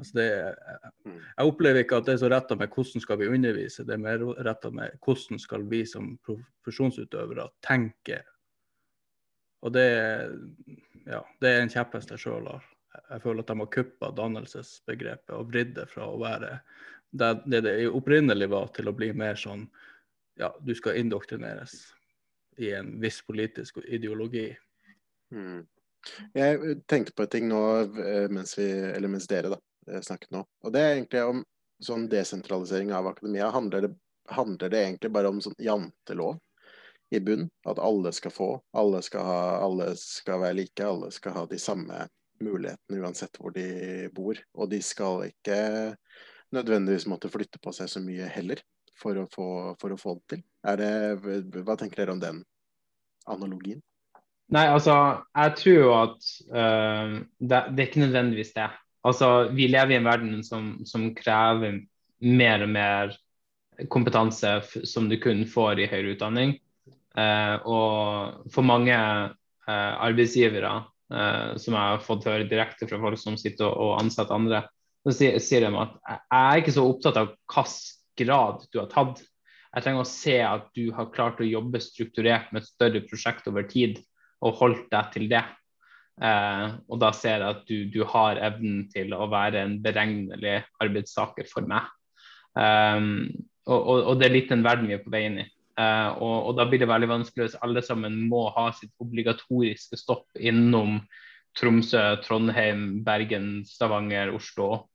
[0.01, 0.27] Altså det,
[1.09, 4.03] jeg opplever ikke at det er så retta med hvordan skal vi undervise, det er
[4.09, 8.23] mer retta med hvordan skal vi som profesjonsutøvere tenke.
[9.65, 9.89] Og det
[11.07, 12.65] ja, det er en kjepphest jeg sjøl har.
[12.97, 16.59] Jeg føler at de har kuppa dannelsesbegrepet og vridd det fra å være
[17.17, 19.67] det det, det opprinnelig var, til å bli mer sånn
[20.37, 21.79] ja, du skal indoktrineres
[22.61, 24.51] i en viss politisk ideologi.
[25.33, 25.63] Mm.
[26.37, 27.61] Jeg tenkte på en ting nå
[28.03, 30.43] eh, mens, vi, eller mens dere da, eh, snakket nå.
[30.65, 31.43] Og det er egentlig om
[31.83, 33.49] sånn desentralisering av akademia.
[33.55, 33.93] Handler det,
[34.33, 36.39] handler det egentlig bare om sånn jantelov?
[37.15, 37.49] I bunn.
[37.69, 41.59] At alle skal få, alle skal, ha, alle skal være like, alle skal ha de
[41.63, 42.07] samme
[42.43, 44.39] mulighetene uansett hvor de bor.
[44.59, 45.59] Og de skal ikke
[46.55, 48.63] nødvendigvis måtte flytte på seg så mye heller
[48.97, 49.49] for å få,
[49.81, 50.47] for å få det til.
[50.81, 52.41] Det, hva tenker dere om den
[53.31, 53.83] analogien?
[54.55, 54.95] Nei, altså,
[55.35, 58.69] jeg tror jo at uh, det, det, er ikke nødvendigvis det.
[59.07, 61.81] Altså, Vi lever i en verden som, som krever
[62.23, 63.17] mer og mer
[63.93, 64.55] kompetanse
[64.89, 66.57] som du kun får i høyere utdanning.
[67.17, 70.73] Eh, og for mange eh, arbeidsgivere
[71.13, 74.65] eh, som jeg har fått høre direkte fra folk som sitter og, ansetter andre,
[75.07, 79.23] så sier de at jeg er ikke så opptatt av hvilken grad du har tatt.
[79.77, 83.49] Jeg trenger å se at du har klart å jobbe strukturert med et større prosjekt
[83.51, 84.01] over tid
[84.45, 85.43] og holdt deg til det.
[86.17, 90.63] Eh, og da ser jeg at du, du, har evnen til å være en beregnelig
[90.81, 91.91] arbeidstaker for meg.
[92.57, 93.29] Um,
[93.69, 95.47] og, og, og, det er litt den verden vi er på vei inn i.
[95.77, 99.99] Uh, og, og, da blir det veldig vanskelig hvis alle sammen må ha sitt obligatoriske
[100.01, 101.03] stopp innom
[101.57, 104.87] Tromsø, Trondheim, Bergen, Stavanger, Oslo.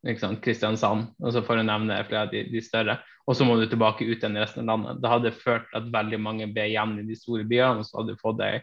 [0.00, 2.96] Kristiansand, altså for å nevne flere av de, de større.
[3.28, 5.02] Og så må du tilbake ut igjen i resten av landet.
[5.02, 8.14] Det hadde ført at veldig mange ble igjen i de store byene, og så hadde
[8.16, 8.54] du fått ei,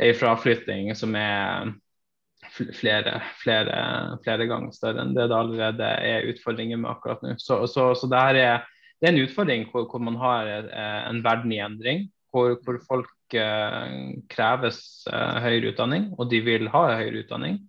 [0.00, 1.74] ei fraflytting som er
[2.50, 3.76] flere, flere,
[4.24, 7.36] flere, ganger større enn det det allerede er utfordringer med akkurat nå.
[7.40, 8.66] Så, så, så det, er,
[9.04, 12.78] det, er, en utfordring hvor, hvor man har eh, en verden i endring, hvor, hvor
[12.88, 14.80] folk eh, kreves
[15.12, 17.60] eh, høyere utdanning, og de vil ha høyere utdanning.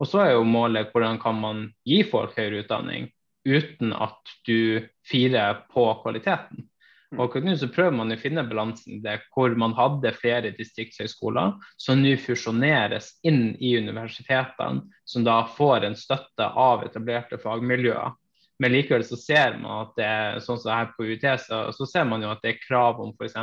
[0.00, 3.10] Og så er jo målet hvordan kan man gi folk høyere utdanning
[3.48, 6.64] uten at du firer på kvaliteten.
[7.12, 7.20] Mm.
[7.24, 12.00] Og nå så prøver man å finne balansen der hvor man hadde flere distriktshøyskoler som
[12.02, 18.16] nå fusjoneres inn i universitetene, som da får en støtte av etablerte fagmiljøer.
[18.58, 22.08] Men likevel så ser man at det sånn som her på UiT, så, så ser
[22.10, 23.38] man jo at det er krav om f.eks.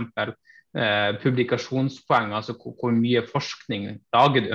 [0.76, 4.50] Eh, publikasjonspoeng, altså hvor, hvor, mye forskning lager du.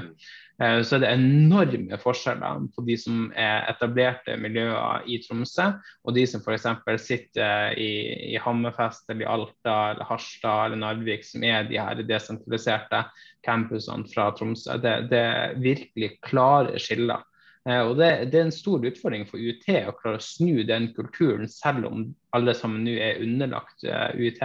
[0.60, 5.70] Eh, så er det enorme forskjeller på de som er etablerte miljøer i Tromsø,
[6.04, 6.68] og de som f.eks.
[7.00, 7.88] sitter i,
[8.34, 13.06] i Hammerfest eller i Alta eller Harstad eller Narvik, som er de her desentraliserte
[13.46, 14.76] campusene fra Tromsø.
[14.76, 17.24] Det, det er virkelig klare skiller.
[17.68, 20.90] Eh, og det, det, er en stor utfordring for UiT å klare å snu den
[20.96, 24.40] kulturen, selv om alle sammen nå er underlagt eh, UiT.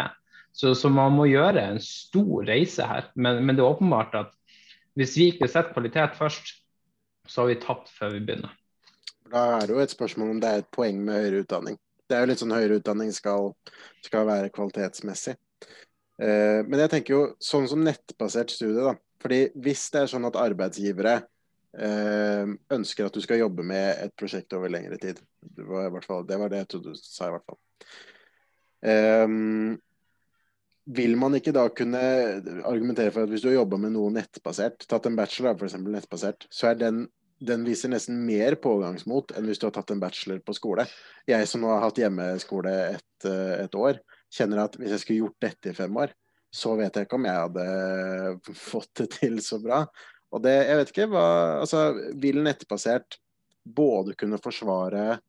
[0.55, 3.09] Så, så, man må gjøre en stor reise her.
[3.15, 4.35] Men, men det er åpenbart at
[4.95, 6.53] hvis vi ikke setter kvalitet først,
[7.27, 8.53] så har vi tapt før vi begynner.
[9.31, 11.79] Da er det jo et spørsmål om det er et poeng med høyere utdanning.
[12.05, 13.49] Det er jo litt sånn høyere utdanning skal,
[14.05, 15.33] skal være kvalitetsmessig.
[16.21, 18.93] Eh, men jeg tenker jo sånn som nettbasert studie, da.
[19.25, 21.17] Fordi hvis det er sånn at arbeidsgivere
[21.75, 26.37] ønsker at du skal jobbe med et prosjekt over lengre tid, det var, fall, det,
[26.39, 27.59] var det jeg trodde du sa i hvert fall.
[28.85, 29.75] Um,
[30.95, 31.99] vil man ikke da kunne
[32.63, 35.77] argumentere for at hvis du har jobba med noe nettbasert, tatt en bachelor f.eks.
[35.81, 37.05] nettbasert, så er den
[37.43, 40.85] den viser nesten mer pågangsmot enn hvis du har tatt en bachelor på skole.
[41.27, 43.99] Jeg som har hatt hjemmeskole et, et år,
[44.31, 46.13] kjenner at hvis jeg skulle gjort dette i fem år,
[46.55, 49.83] så vet jeg ikke om jeg hadde fått det til så bra.
[50.35, 51.27] Og det, jeg vet ikke hva
[51.61, 51.85] Altså,
[52.19, 53.19] vil nettbasert
[53.65, 55.19] både kunne forsvare,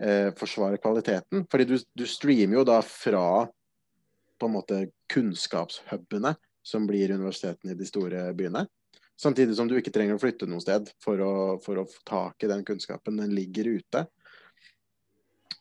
[0.00, 1.44] eh, forsvare kvaliteten?
[1.50, 3.44] Fordi du, du streamer jo da fra
[4.38, 4.80] på en måte
[5.12, 8.64] kunnskapshubene som blir universitetene i de store byene.
[9.20, 12.46] Samtidig som du ikke trenger å flytte noe sted for å, for å få tak
[12.46, 13.20] i den kunnskapen.
[13.20, 14.06] Den ligger ute.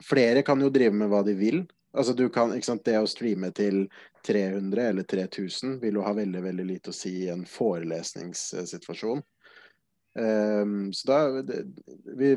[0.04, 1.62] Flere kan jo drive med hva de vil.
[1.94, 3.86] Altså du kan, ikke sant, Det å streame til
[4.26, 9.22] 300 eller 3000 vil jo ha veldig veldig lite å si i en forelesningssituasjon.
[10.14, 11.60] Um, så da, det,
[12.18, 12.32] Vi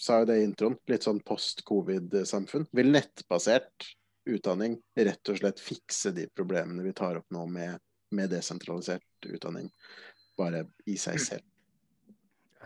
[0.00, 2.68] sa jo det i introen, litt sånn post-covid-samfunn.
[2.72, 3.88] Vil nettbasert
[4.28, 7.80] utdanning rett og slett fikse de problemene vi tar opp nå med,
[8.14, 9.72] med desentralisert utdanning,
[10.38, 11.24] bare i seg mm.
[11.26, 11.51] selv?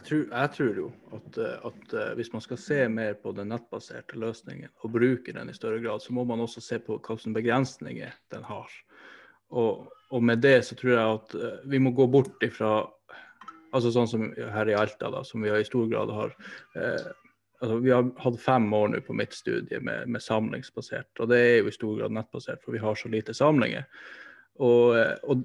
[0.07, 4.19] Tror, jeg tror jo at, at, eh, hvis man skal se mer på den nettbaserte
[4.23, 8.15] løsningen og bruke den i større grad, så må man også se på hvilke begrensninger
[8.35, 8.71] den har.
[9.51, 12.85] Og, og, med det så tror jeg at eh, vi må gå bort ifra
[13.75, 16.35] altså sånn som her i Alta, da, som vi i stor grad har
[16.79, 17.09] eh,
[17.61, 21.41] altså, Vi har hatt fem år nå på mitt studie med, med, samlingsbasert, og det
[21.43, 23.87] er jo i stor grad nettbasert, for vi har så lite samlinger.
[24.63, 24.97] Og,
[25.29, 25.43] og,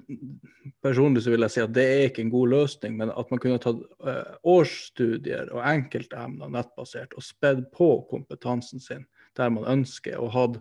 [0.83, 3.41] personlig så vil jeg si at det er ikke en god løsning, men at man
[3.43, 9.07] kunne tatt uh, årsstudier og enkeltemner nettbasert og spedd på kompetansen sin
[9.39, 10.57] der man ønsker, og hatt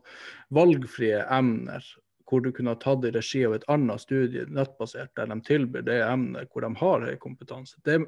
[0.55, 1.83] valgfrie emner
[2.31, 5.83] hvor du kunne ha tatt i regi av et annet studie nettbasert, der de tilbyr
[5.87, 7.81] det emnet hvor de har høy kompetanse.
[7.87, 7.99] Det,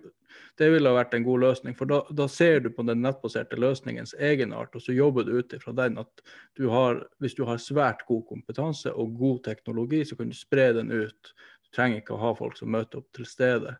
[0.60, 1.74] det ville ha vært en god løsning.
[1.78, 5.56] For da, da, ser du på den nettbaserte løsningens egenart, og så jobber du ut
[5.56, 6.22] ifra den at
[6.58, 10.70] du har, hvis du har svært god kompetanse og god teknologi, så kan du spre
[10.78, 11.34] den ut.
[11.66, 13.74] Du trenger ikke å ha folk som møter opp til stede.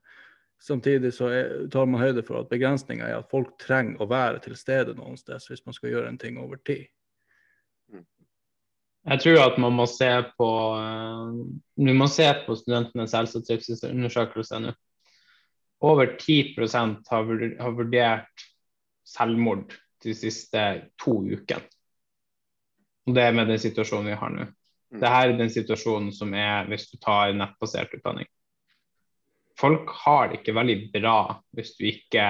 [0.63, 1.31] Samtidig så
[1.75, 5.19] tar man høyde for at begrensninga er at folk trenger å være til stede noen
[5.19, 6.87] sted hvis man skal gjøre en ting over tid.
[9.03, 11.33] Jeg tror at man må se på uh,
[11.75, 14.75] Vi må se på studentenes helse- og trivselsundersøkelse nå.
[15.83, 16.93] Over 10 har,
[17.59, 18.45] har vurdert
[19.03, 20.63] selvmord de siste
[21.03, 21.67] to ukene.
[23.07, 24.47] Og det er med den situasjonen vi har nå.
[24.47, 25.01] Mm.
[25.01, 28.29] Dette er den situasjonen som er hvis du tar nettbasert utdanning.
[29.59, 31.17] Folk har det ikke veldig bra
[31.57, 32.27] hvis du ikke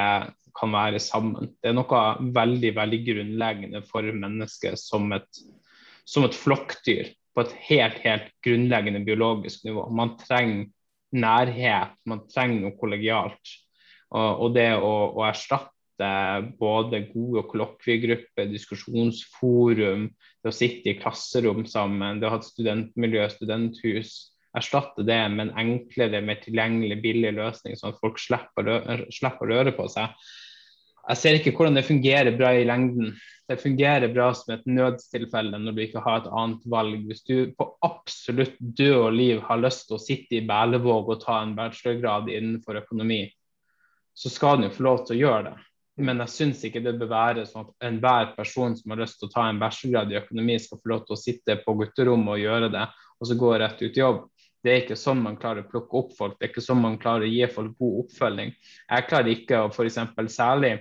[0.57, 1.53] kan være sammen.
[1.61, 2.01] Det er noe
[2.35, 5.43] veldig, veldig grunnleggende for mennesket som et
[6.09, 9.87] som et flokkdyr på et helt, helt grunnleggende biologisk nivå.
[9.95, 10.67] Man trenger
[11.13, 13.55] nærhet, man trenger noe kollegialt.
[14.13, 16.09] Og, og det å, å, erstatte
[16.59, 20.09] både gode kollokviegrupper, diskusjonsforum,
[20.43, 24.15] det å sitte i klasserom sammen, det å ha et studentmiljø, studenthus,
[24.57, 29.73] erstatte det med en enklere, mer tilgjengelig, billig løsning, sånn at folk slipper, å røre
[29.77, 30.13] på seg
[31.03, 33.11] Jeg ser ikke hvordan det fungerer bra i lengden.
[33.51, 37.01] Det fungerer bra som et nødstilfelle når du ikke har et annet valg.
[37.09, 41.25] Hvis du på absolutt død og liv har lyst til å sitte i Berlevåg og
[41.25, 43.25] ta en bachelorgrad innenfor økonomi,
[44.15, 45.57] så skal du få lov til å gjøre det.
[46.07, 49.29] Men jeg syns ikke det bør være sånn at enhver person som har lyst til
[49.29, 52.41] å ta en bachelorgrad i økonomi, skal få lov til å sitte på gutterommet og
[52.41, 52.87] gjøre det,
[53.19, 54.23] og så gå rett ut i jobb.
[54.63, 56.97] Det er ikke sånn man klarer å plukke opp folk, det er ikke sånn man
[57.03, 58.55] klarer å gi folk god oppfølging.
[58.87, 59.99] Jeg klarer ikke å f.eks.
[60.31, 60.77] særlig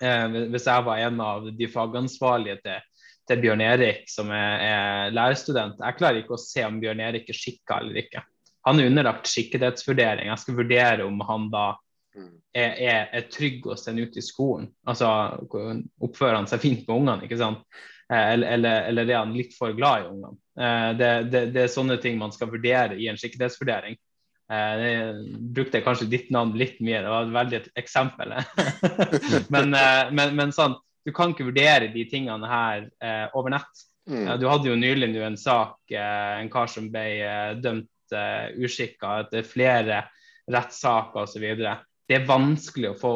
[0.00, 2.84] hvis jeg var en av de fagansvarlige til,
[3.30, 7.30] til Bjørn Erik, som er, er, lærerstudent, jeg klarer ikke å se om Bjørn Erik
[7.32, 8.22] er skikka eller ikke.
[8.66, 10.28] Han er underlagt skikkethetsvurdering.
[10.28, 11.66] Jeg skal vurdere om han da
[12.16, 12.32] Mm.
[12.54, 14.70] er, er, er, trygg å sende ut i skolen.
[14.88, 15.08] Altså
[16.00, 17.60] oppfører han seg fint med ungene, ikke sant?
[18.08, 20.38] Eh, eller, eller, eller er han litt for glad i ungene?
[20.56, 23.98] Eh, det, det, det, er sånne ting man skal vurdere i en skikkethetsvurdering.
[24.46, 25.16] Eh,
[25.56, 28.36] brukte kanskje ditt navn litt mye, det var veldig et eksempel.
[29.54, 33.84] men, men, men, sånn, du kan ikke vurdere de tingene her eh, over nett.
[34.06, 34.36] Mm.
[34.38, 39.20] Du hadde jo nylig en sak, eh, en kar som ble eh, dømt eh, uskikka
[39.24, 40.04] etter flere
[40.46, 41.46] rettssaker osv
[42.06, 43.12] det er vanskelig å få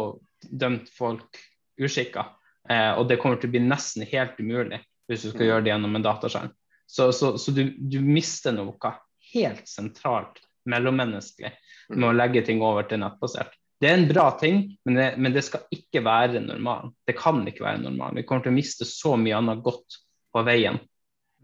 [0.50, 1.38] dømt folk
[1.80, 2.26] uskikka.
[2.70, 5.72] Eh, og det kommer til å bli nesten helt umulig hvis du skal gjøre det
[5.72, 6.52] gjennom en dataskjerm.
[6.90, 8.92] Så, så, så du, du, mister noe
[9.32, 11.50] helt sentralt mellommenneskelig
[11.94, 13.56] med å legge ting over til nettbasert.
[13.80, 16.92] Det er en bra ting, men det, men det skal ikke være normalen.
[17.08, 18.20] Det kan ikke være normalen.
[18.20, 19.96] Vi kommer til å miste så mye annet godt
[20.34, 20.76] på veien.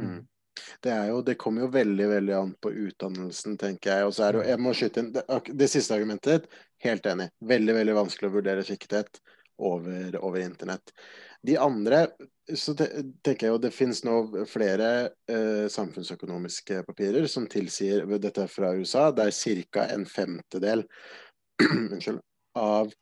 [0.03, 0.19] Mm.
[0.85, 4.09] Det, jo, det kommer jo veldig veldig an på utdannelsen, tenker jeg.
[4.09, 6.61] Og så er det, jeg må skyte inn det, det siste argumentet ditt.
[6.85, 7.31] Helt enig.
[7.55, 9.21] Veldig veldig vanskelig å vurdere skikkethet
[9.59, 10.93] over, over internett.
[11.43, 12.07] De andre
[12.55, 14.91] så tenker jeg jo det finnes nå flere
[15.31, 19.09] eh, samfunnsøkonomiske papirer som tilsier Dette er fra USA.
[19.15, 19.87] Der ca.
[19.91, 20.85] en femtedel
[22.59, 22.93] av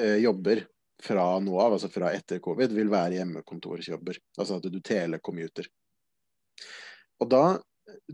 [0.00, 0.64] eh, jobber
[1.02, 4.20] fra nå av, altså fra etter covid, vil være hjemmekontorsjobber.
[4.38, 5.68] Altså at du telecommuter.
[7.20, 7.44] Og da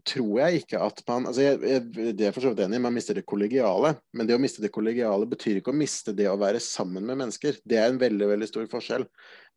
[0.05, 2.95] tror jeg ikke at man altså jeg, jeg, Det er for så vidt enig man
[2.95, 3.95] mister det kollegiale.
[4.17, 7.21] Men det å miste det kollegiale betyr ikke å miste det å være sammen med
[7.23, 7.59] mennesker.
[7.65, 9.07] Det er en veldig veldig stor forskjell.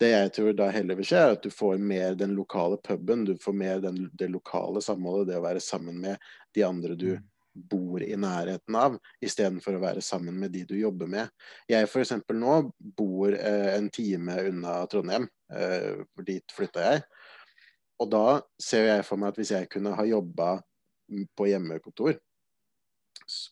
[0.01, 3.27] Det jeg tror da heller vil skje, er at du får mer den lokale puben.
[3.27, 7.09] Du får mer den, det lokale samholdet, det å være sammen med de andre du
[7.15, 7.23] mm.
[7.71, 11.31] bor i nærheten av, istedenfor å være sammen med de du jobber med.
[11.71, 12.15] Jeg f.eks.
[12.35, 12.57] nå
[12.99, 15.27] bor eh, en time unna Trondheim.
[15.51, 17.05] Eh, dit flytta jeg.
[18.01, 18.27] Og da
[18.61, 20.57] ser jeg for meg at hvis jeg kunne ha jobba
[21.37, 22.17] på hjemmekontor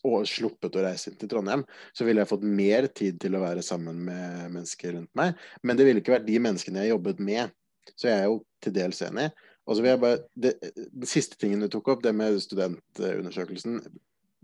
[0.06, 1.64] og sluppet å reise inn til Trondheim,
[1.96, 5.34] så ville jeg fått mer tid til å være sammen med mennesker rundt meg.
[5.66, 7.54] Men det ville ikke vært de menneskene jeg jobbet med.
[7.94, 9.28] Så jeg er jo til dels enig.
[9.64, 13.80] Og så vil jeg bare, det, Den siste tingen du tok opp, det med studentundersøkelsen.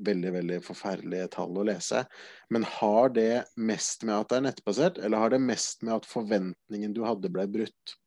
[0.01, 2.03] Veldig veldig forferdelige tall å lese.
[2.51, 6.09] Men har det mest med at det er nettbasert, eller har det mest med at
[6.09, 7.99] forventningen du hadde, ble brutt?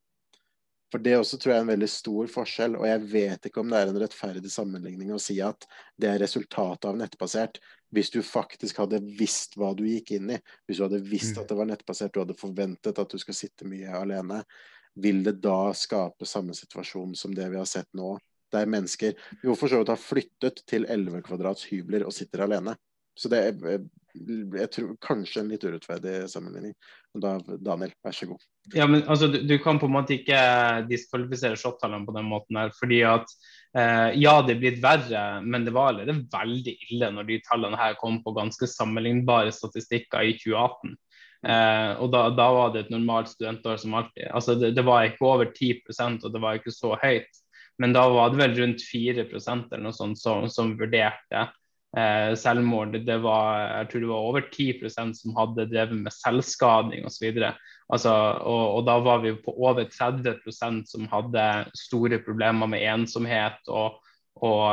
[0.93, 3.71] For Det også tror jeg er en veldig stor forskjell, og jeg vet ikke om
[3.71, 5.65] det er en rettferdig sammenligning å si at
[5.97, 7.57] det er resultatet av nettbasert.
[7.89, 10.37] Hvis du faktisk hadde visst hva du gikk inn i,
[10.69, 13.65] hvis du hadde visst at det var nettbasert, du hadde forventet at du skal sitte
[13.65, 14.43] mye alene,
[14.93, 18.13] vil det da skape samme situasjon som det vi har sett nå,
[18.53, 22.77] der mennesker jo for så vidt har flyttet til 11 kvadrats hybler og sitter alene.
[23.17, 23.41] Så det
[24.13, 26.73] jeg tror kanskje en litt urettferdig sammenligning.
[27.17, 28.43] Da, Daniel, vær så god.
[28.73, 30.39] Ja, men altså, du, du kan på en måte ikke
[30.89, 32.73] diskvalifisere shot-tallene på den måten her.
[32.77, 33.29] fordi at
[33.77, 37.79] eh, ja, det er blitt verre, men det var allerede veldig ille når de tallene
[37.79, 40.93] her kom på ganske sammenlignbare statistikker i 2018.
[41.43, 44.29] Eh, og da, da, var det et normalt studentår som alltid.
[44.31, 47.41] Altså, det, det var ikke over 10% og det var ikke så høyt.
[47.81, 51.47] Men da var det vel rundt 4 eller noe sånt som, som vurderte
[52.39, 52.95] selvmord.
[53.05, 57.43] Det var, jeg tror det var over 10% som hadde drevet med selvskading osv.
[57.93, 61.45] Altså, og, og da var vi på over 30% som hadde
[61.77, 63.99] store problemer med ensomhet og,
[64.41, 64.63] og,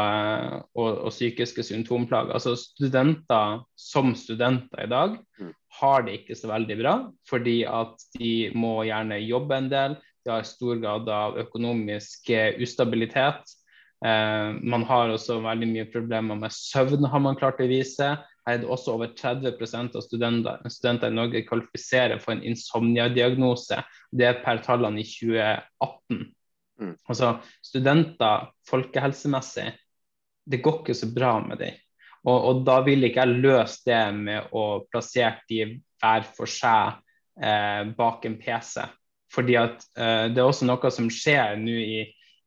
[0.75, 2.33] og, og psykiske symptomplager.
[2.37, 5.53] Altså Studenter som studenter i dag mm.
[5.81, 6.95] har det ikke så veldig bra,
[7.29, 9.99] fordi at de må gjerne jobbe en del.
[10.25, 13.57] De har stor grad av økonomisk eh, ustabilitet.
[14.05, 18.15] Eh, man har også veldig mye problemer med søvn, har man klart å vise.
[18.49, 19.53] Her er det også over 30
[19.85, 23.83] av studenter, studenter i Norge kvalifiserer for en insomnia-diagnose.
[24.11, 26.25] Det er per tallene i 2018.
[26.81, 26.95] Mm.
[27.13, 29.69] Altså studenter folkehelsemessig,
[30.49, 31.77] det går ikke så bra med dem.
[32.25, 35.63] Og, og, da vil ikke jeg løse det med å plassere de
[36.01, 36.99] hver for seg
[37.41, 38.81] eh, bak en PC.
[39.33, 42.01] Fordi at eh, det er også noe som skjer nå i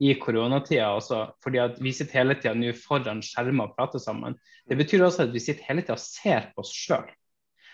[0.03, 1.19] i koronatida også.
[1.43, 4.35] fordi at vi sitter hele tida nå foran skjermer og prater sammen.
[4.67, 7.07] Det betyr også at vi sitter hele tida og ser på oss sjøl.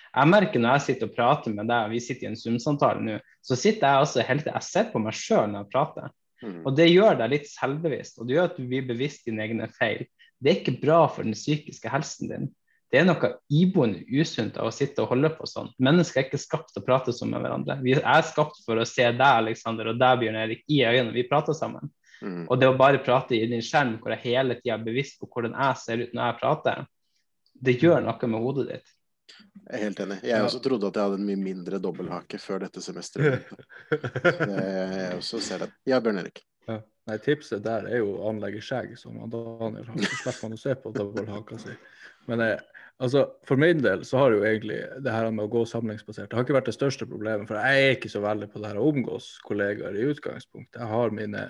[0.10, 3.04] Jeg merker når jeg sitter og prater med deg, og vi sitter i en Zoom-samtale
[3.06, 6.14] nå, så sitter jeg altså hele tida jeg ser på meg sjøl når jeg prater.
[6.40, 6.62] Mm.
[6.64, 9.68] Og det gjør deg litt selvbevisst, og det gjør at du blir bevisst dine egne
[9.76, 10.06] feil.
[10.40, 12.50] Det er ikke bra for den psykiske helsen din.
[12.90, 15.70] Det er noe iboende usunt av å sitte og holde på sånn.
[15.84, 17.78] Mennesker er ikke skapt til å prate sånn med hverandre.
[17.86, 21.14] Vi er skapt for å se deg, Alexander, og deg, Bjørn Erik, i øynene.
[21.14, 21.92] Vi prater sammen.
[22.22, 22.46] Mm.
[22.48, 25.30] Og det å bare prate i din skjerm hvor jeg hele tida er bevisst på
[25.32, 26.88] hvordan jeg ser ut når jeg prater,
[27.60, 28.96] det gjør noe med hodet ditt.
[29.70, 30.20] Jeg er helt enig.
[30.26, 33.50] Jeg også trodde at jeg hadde en mye mindre dobbelthake før dette semesteret.
[33.90, 34.00] Så
[34.50, 35.70] det, jeg også ser det.
[35.90, 36.42] Ja, Bjørn Erik.
[36.70, 36.80] Ja.
[37.10, 40.02] Nei, tipset der er jo å anlegge skjegg, som Daniel har.
[40.06, 41.76] Så slipper man å se på dobbelthaka si.
[42.30, 45.64] Men eh, altså, for min del så har jo egentlig det her med å gå
[45.70, 48.62] samlingsbasert Det har ikke vært det største problemet, for jeg er ikke så veldig på
[48.62, 50.82] det her å omgås kollegaer i utgangspunktet.
[50.82, 51.46] Jeg har mine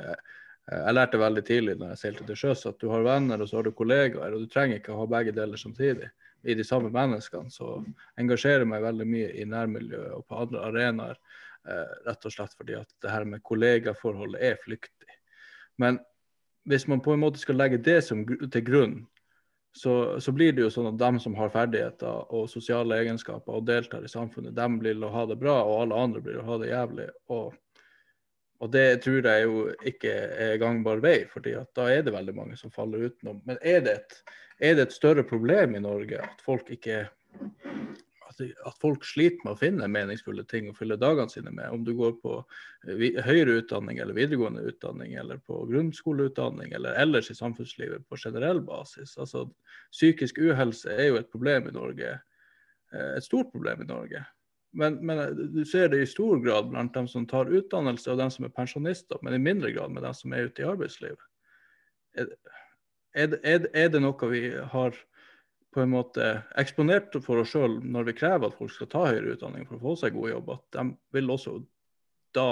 [0.70, 3.60] jeg lærte veldig tidlig når jeg seilte til sjøs at du har venner og så
[3.60, 6.10] har du kollegaer, og du trenger ikke å ha begge deler samtidig
[6.44, 7.52] i de samme menneskene.
[7.52, 7.80] Så
[8.22, 11.18] engasjerer meg veldig mye i nærmiljøet og på andre arenaer,
[11.68, 15.18] eh, rett og slett fordi at det her med kollegaforholdet er flyktig.
[15.82, 16.00] Men
[16.70, 19.00] hvis man på en måte skal legge det som, til grunn,
[19.72, 23.68] så, så blir det jo sånn at dem som har ferdigheter og sosiale egenskaper og
[23.68, 26.58] deltar i samfunnet, dem blir å ha det bra, og alle andre blir å ha
[26.62, 27.10] det jævlig.
[27.36, 27.54] Og,
[28.60, 32.60] og det tror jeg jo ikke er gangbar vei, fordi da er det veldig mange
[32.60, 33.40] som faller utenom.
[33.48, 34.18] Men er det et,
[34.60, 37.06] er det et større problem i Norge at folk ikke
[38.40, 41.94] at, folk sliter med å finne meningsfulle ting å fylle dagene sine med, om du
[41.98, 48.08] går på eh, høyere utdanning eller videregående utdanning, eller på grunnskoleutdanning, eller ellers i samfunnslivet
[48.10, 49.18] på generell basis.
[49.20, 49.48] Altså,
[49.92, 52.18] psykisk uhelse er jo et problem i Norge,
[52.94, 54.26] eh, et stort problem i Norge.
[54.72, 58.20] Men, men eh, du ser det i stor grad blant dem som tar utdannelse og
[58.22, 61.26] dem som er pensjonister, men i mindre grad med dem som er ute i arbeidslivet.
[62.18, 64.44] Er, er, er det noe vi
[64.74, 64.98] har
[65.74, 66.26] på en måte
[66.58, 69.84] eksponert for oss sjøl når vi krever at folk skal ta høyere utdanning for å
[69.84, 71.60] få seg god jobb, at de vil også
[72.38, 72.50] da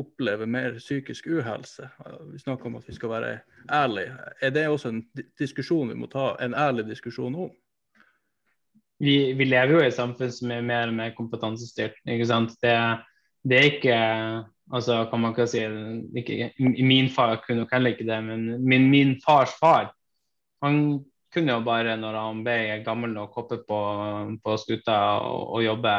[0.00, 1.86] oppleve mer psykisk uhelse.
[2.32, 3.34] Vi snakker om at vi skal være
[3.72, 4.16] ærlige.
[4.42, 5.04] Er det også en
[5.38, 7.52] diskusjon vi må ta, en ærlig diskusjon om?
[9.02, 11.96] Vi, vi lever jo i et samfunn som er mer og mer kompetansestyrt.
[12.06, 12.54] ikke sant?
[12.62, 12.74] Det,
[13.44, 13.98] det er ikke
[14.72, 15.64] altså kan man ikke si,
[16.16, 19.92] ikke, Min far kunne nok heller ikke det, men min, min fars far
[20.64, 23.78] han kunne jo bare, når han ble gammel nok, hoppe på,
[24.44, 25.94] på skuta og, og jobbe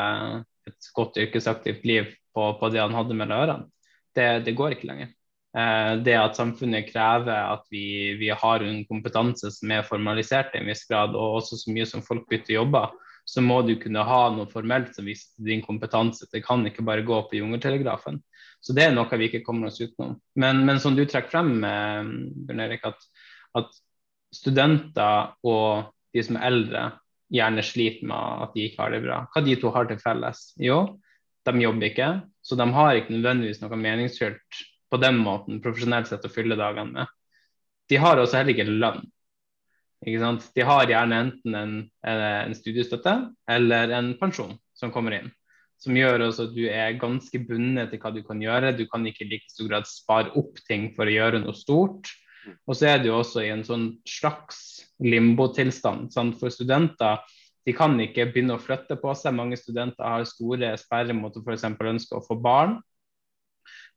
[0.65, 3.67] et godt yrkesaktivt liv på, på det han hadde mellom ørene.
[4.15, 5.11] Det, det går ikke lenger.
[5.55, 10.59] Eh, det at samfunnet krever at vi, vi har en kompetanse som er formalisert i
[10.59, 12.91] en viss grad, og også så mye som folk bytter jobber,
[13.25, 16.27] så må du kunne ha noe formelt som viser din kompetanse.
[16.31, 18.19] Det kan ikke bare gå på jungeltelegrafen.
[18.61, 20.19] Så det er noe vi ikke kommer oss utenom.
[20.35, 22.11] Men, men som du trekker frem, eh,
[22.49, 23.07] Bjørn Erik, at,
[23.55, 23.81] at
[24.35, 26.85] studenter og de som er eldre,
[27.31, 29.23] gjerne sliter med at de ikke har det bra.
[29.31, 30.45] Hva de to har til felles?
[30.61, 30.83] Jo,
[31.47, 32.13] de jobber ikke,
[32.45, 36.99] så de har ikke nødvendigvis noe meningsfylt på den måten profesjonelt sett å fylle dagene
[36.99, 37.13] med.
[37.89, 39.03] De har også heller ikke lønn.
[40.05, 40.45] Ikke sant?
[40.53, 41.73] De har gjerne enten en,
[42.05, 43.15] en studiestøtte
[43.49, 45.31] eller en pensjon som kommer inn.
[45.81, 48.75] Som gjør også at du er ganske bundet til hva du kan gjøre.
[48.77, 52.11] Du kan ikke i like stor grad spare opp ting for å gjøre noe stort.
[52.69, 56.13] Og så er du også i en sånn slags limbotilstand.
[56.13, 57.21] For studenter
[57.65, 59.35] de kan ikke begynne å flytte på seg.
[59.37, 61.65] Mange studenter har store sperrer mot å f.eks.
[61.65, 62.77] ønske å få barn.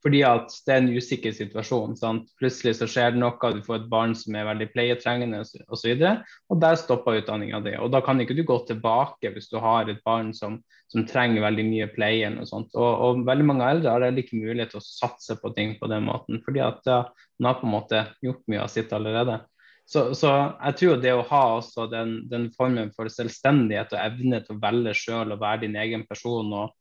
[0.04, 1.96] Fordi at det er en usikker situasjon.
[1.98, 2.28] sant?
[2.38, 5.64] Plutselig så skjer det noe, du får et barn som er veldig pleietrengende osv.
[5.66, 6.22] Og,
[6.52, 7.74] og der stopper utdanninga di.
[7.82, 10.60] Og da kan ikke du gå tilbake hvis du har et barn som,
[10.92, 12.30] som trenger veldig mye pleie.
[12.30, 12.70] Og, sånt.
[12.78, 15.90] Og, og veldig mange eldre har heller ikke mulighet til å satse på ting på
[15.90, 16.42] den måten.
[16.46, 17.02] fordi at ja,
[17.38, 19.40] man har på en måte gjort mye av sitt allerede.
[19.88, 20.30] Så, så
[20.60, 24.60] jeg tror det å ha også den, den formen for selvstendighet og evne til å
[24.60, 26.74] velge sjøl og være din egen person og,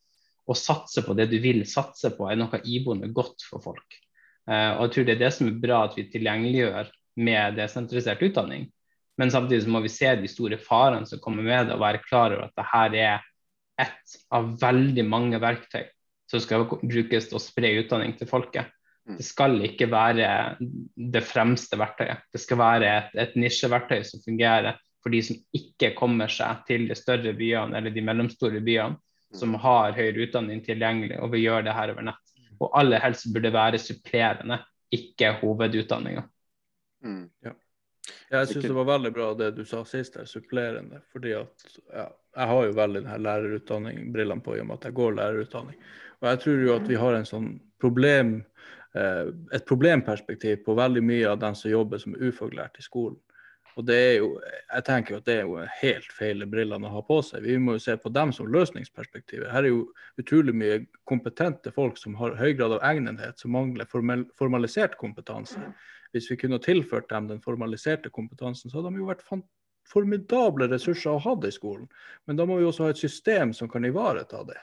[0.48, 4.00] og satse på det du vil satse på, er noe iboende godt for folk.
[4.48, 6.92] Eh, og jeg tror det er det som er bra at vi tilgjengeliggjør
[7.28, 8.68] med desentralisert utdanning.
[9.18, 12.04] Men samtidig så må vi se de store farene som kommer med det, og være
[12.06, 13.28] klar over at dette er
[13.82, 15.86] ett av veldig mange verktøy
[16.30, 18.70] som skal brukes til å spre utdanning til folket.
[19.08, 22.26] Det skal ikke være det fremste verktøyet.
[22.34, 26.88] Det skal være et, et nisjeverktøy som fungerer for de som ikke kommer seg til
[26.90, 29.00] de større byene eller de mellomstore byene,
[29.36, 32.34] som har høyere utdanning tilgjengelig og vil gjøre det her over nett.
[32.58, 34.60] Og aller helst burde være supplerende,
[34.94, 36.24] ikke hovedutdanninga.
[37.06, 37.28] Mm.
[38.32, 41.02] Jeg syns det var veldig bra det du sa sist, der, supplerende.
[41.12, 42.08] fordi at ja,
[42.38, 45.80] jeg har jo veldig denne lærerutdanning-brillene på i og med at jeg går lærerutdanning.
[46.22, 47.50] Og jeg tror jo at vi har en sånn
[47.82, 48.34] problem,
[48.96, 53.20] eh, et problemperspektiv på veldig mye av den som jobber som ufaglært i skolen.
[53.78, 56.96] Og det er jo, jeg tenker jo at det er jo helt feil brillene å
[56.96, 57.44] ha på seg.
[57.46, 59.52] Vi må jo se på dem som løsningsperspektivet.
[59.54, 59.84] Her er jo
[60.18, 65.62] utrolig mye kompetente folk som har høy grad av egnethet, som mangler formalisert kompetanse.
[66.16, 69.26] Hvis vi kunne tilført dem den formaliserte kompetansen, så hadde de jo vært
[69.88, 71.86] formidable ressurser å ha det i skolen.
[72.26, 74.58] Men da må vi også ha et system som kan ivareta det.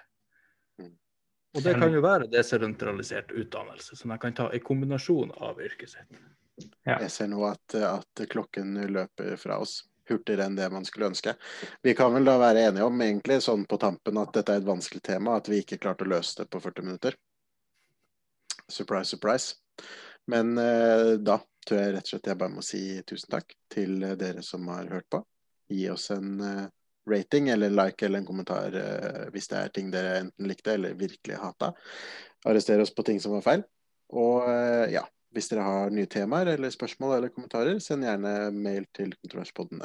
[1.54, 5.92] Og det kan jo være desentralisert utdannelse, som de kan ta i kombinasjon av yrket
[5.92, 6.24] sitt.
[6.84, 7.00] Ja.
[7.00, 11.34] Jeg ser nå at, at, klokken løper fra oss hurtigere enn det man skulle ønske.
[11.82, 14.68] Vi kan vel da være enige om egentlig sånn på tampen at dette er et
[14.68, 17.16] vanskelig tema, at vi ikke klarte å løse det på 40 minutter.
[18.68, 19.56] Surprise, surprise.
[20.30, 23.98] Men eh, da tror jeg rett og slett jeg bare må si tusen takk til
[24.20, 25.20] dere som har hørt på.
[25.72, 26.66] Gi oss en eh,
[27.10, 30.96] rating eller like eller en kommentar eh, hvis det er ting dere enten likte eller
[31.00, 31.72] virkelig hata.
[32.44, 33.66] Arrestere oss på ting som var feil.
[34.14, 34.44] Og
[34.92, 35.00] ja,
[35.34, 39.82] hvis dere har nye temaer eller spørsmål eller kommentarer, send gjerne mail til kontroverspodden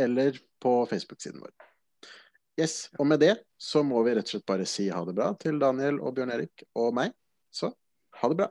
[0.00, 1.52] eller på Facebook-siden vår.
[2.60, 5.30] Yes, Og med det så må vi rett og slett bare si ha det bra
[5.40, 7.14] til Daniel og Bjørn Erik og meg.
[7.50, 7.72] Så
[8.20, 8.48] ha det bra.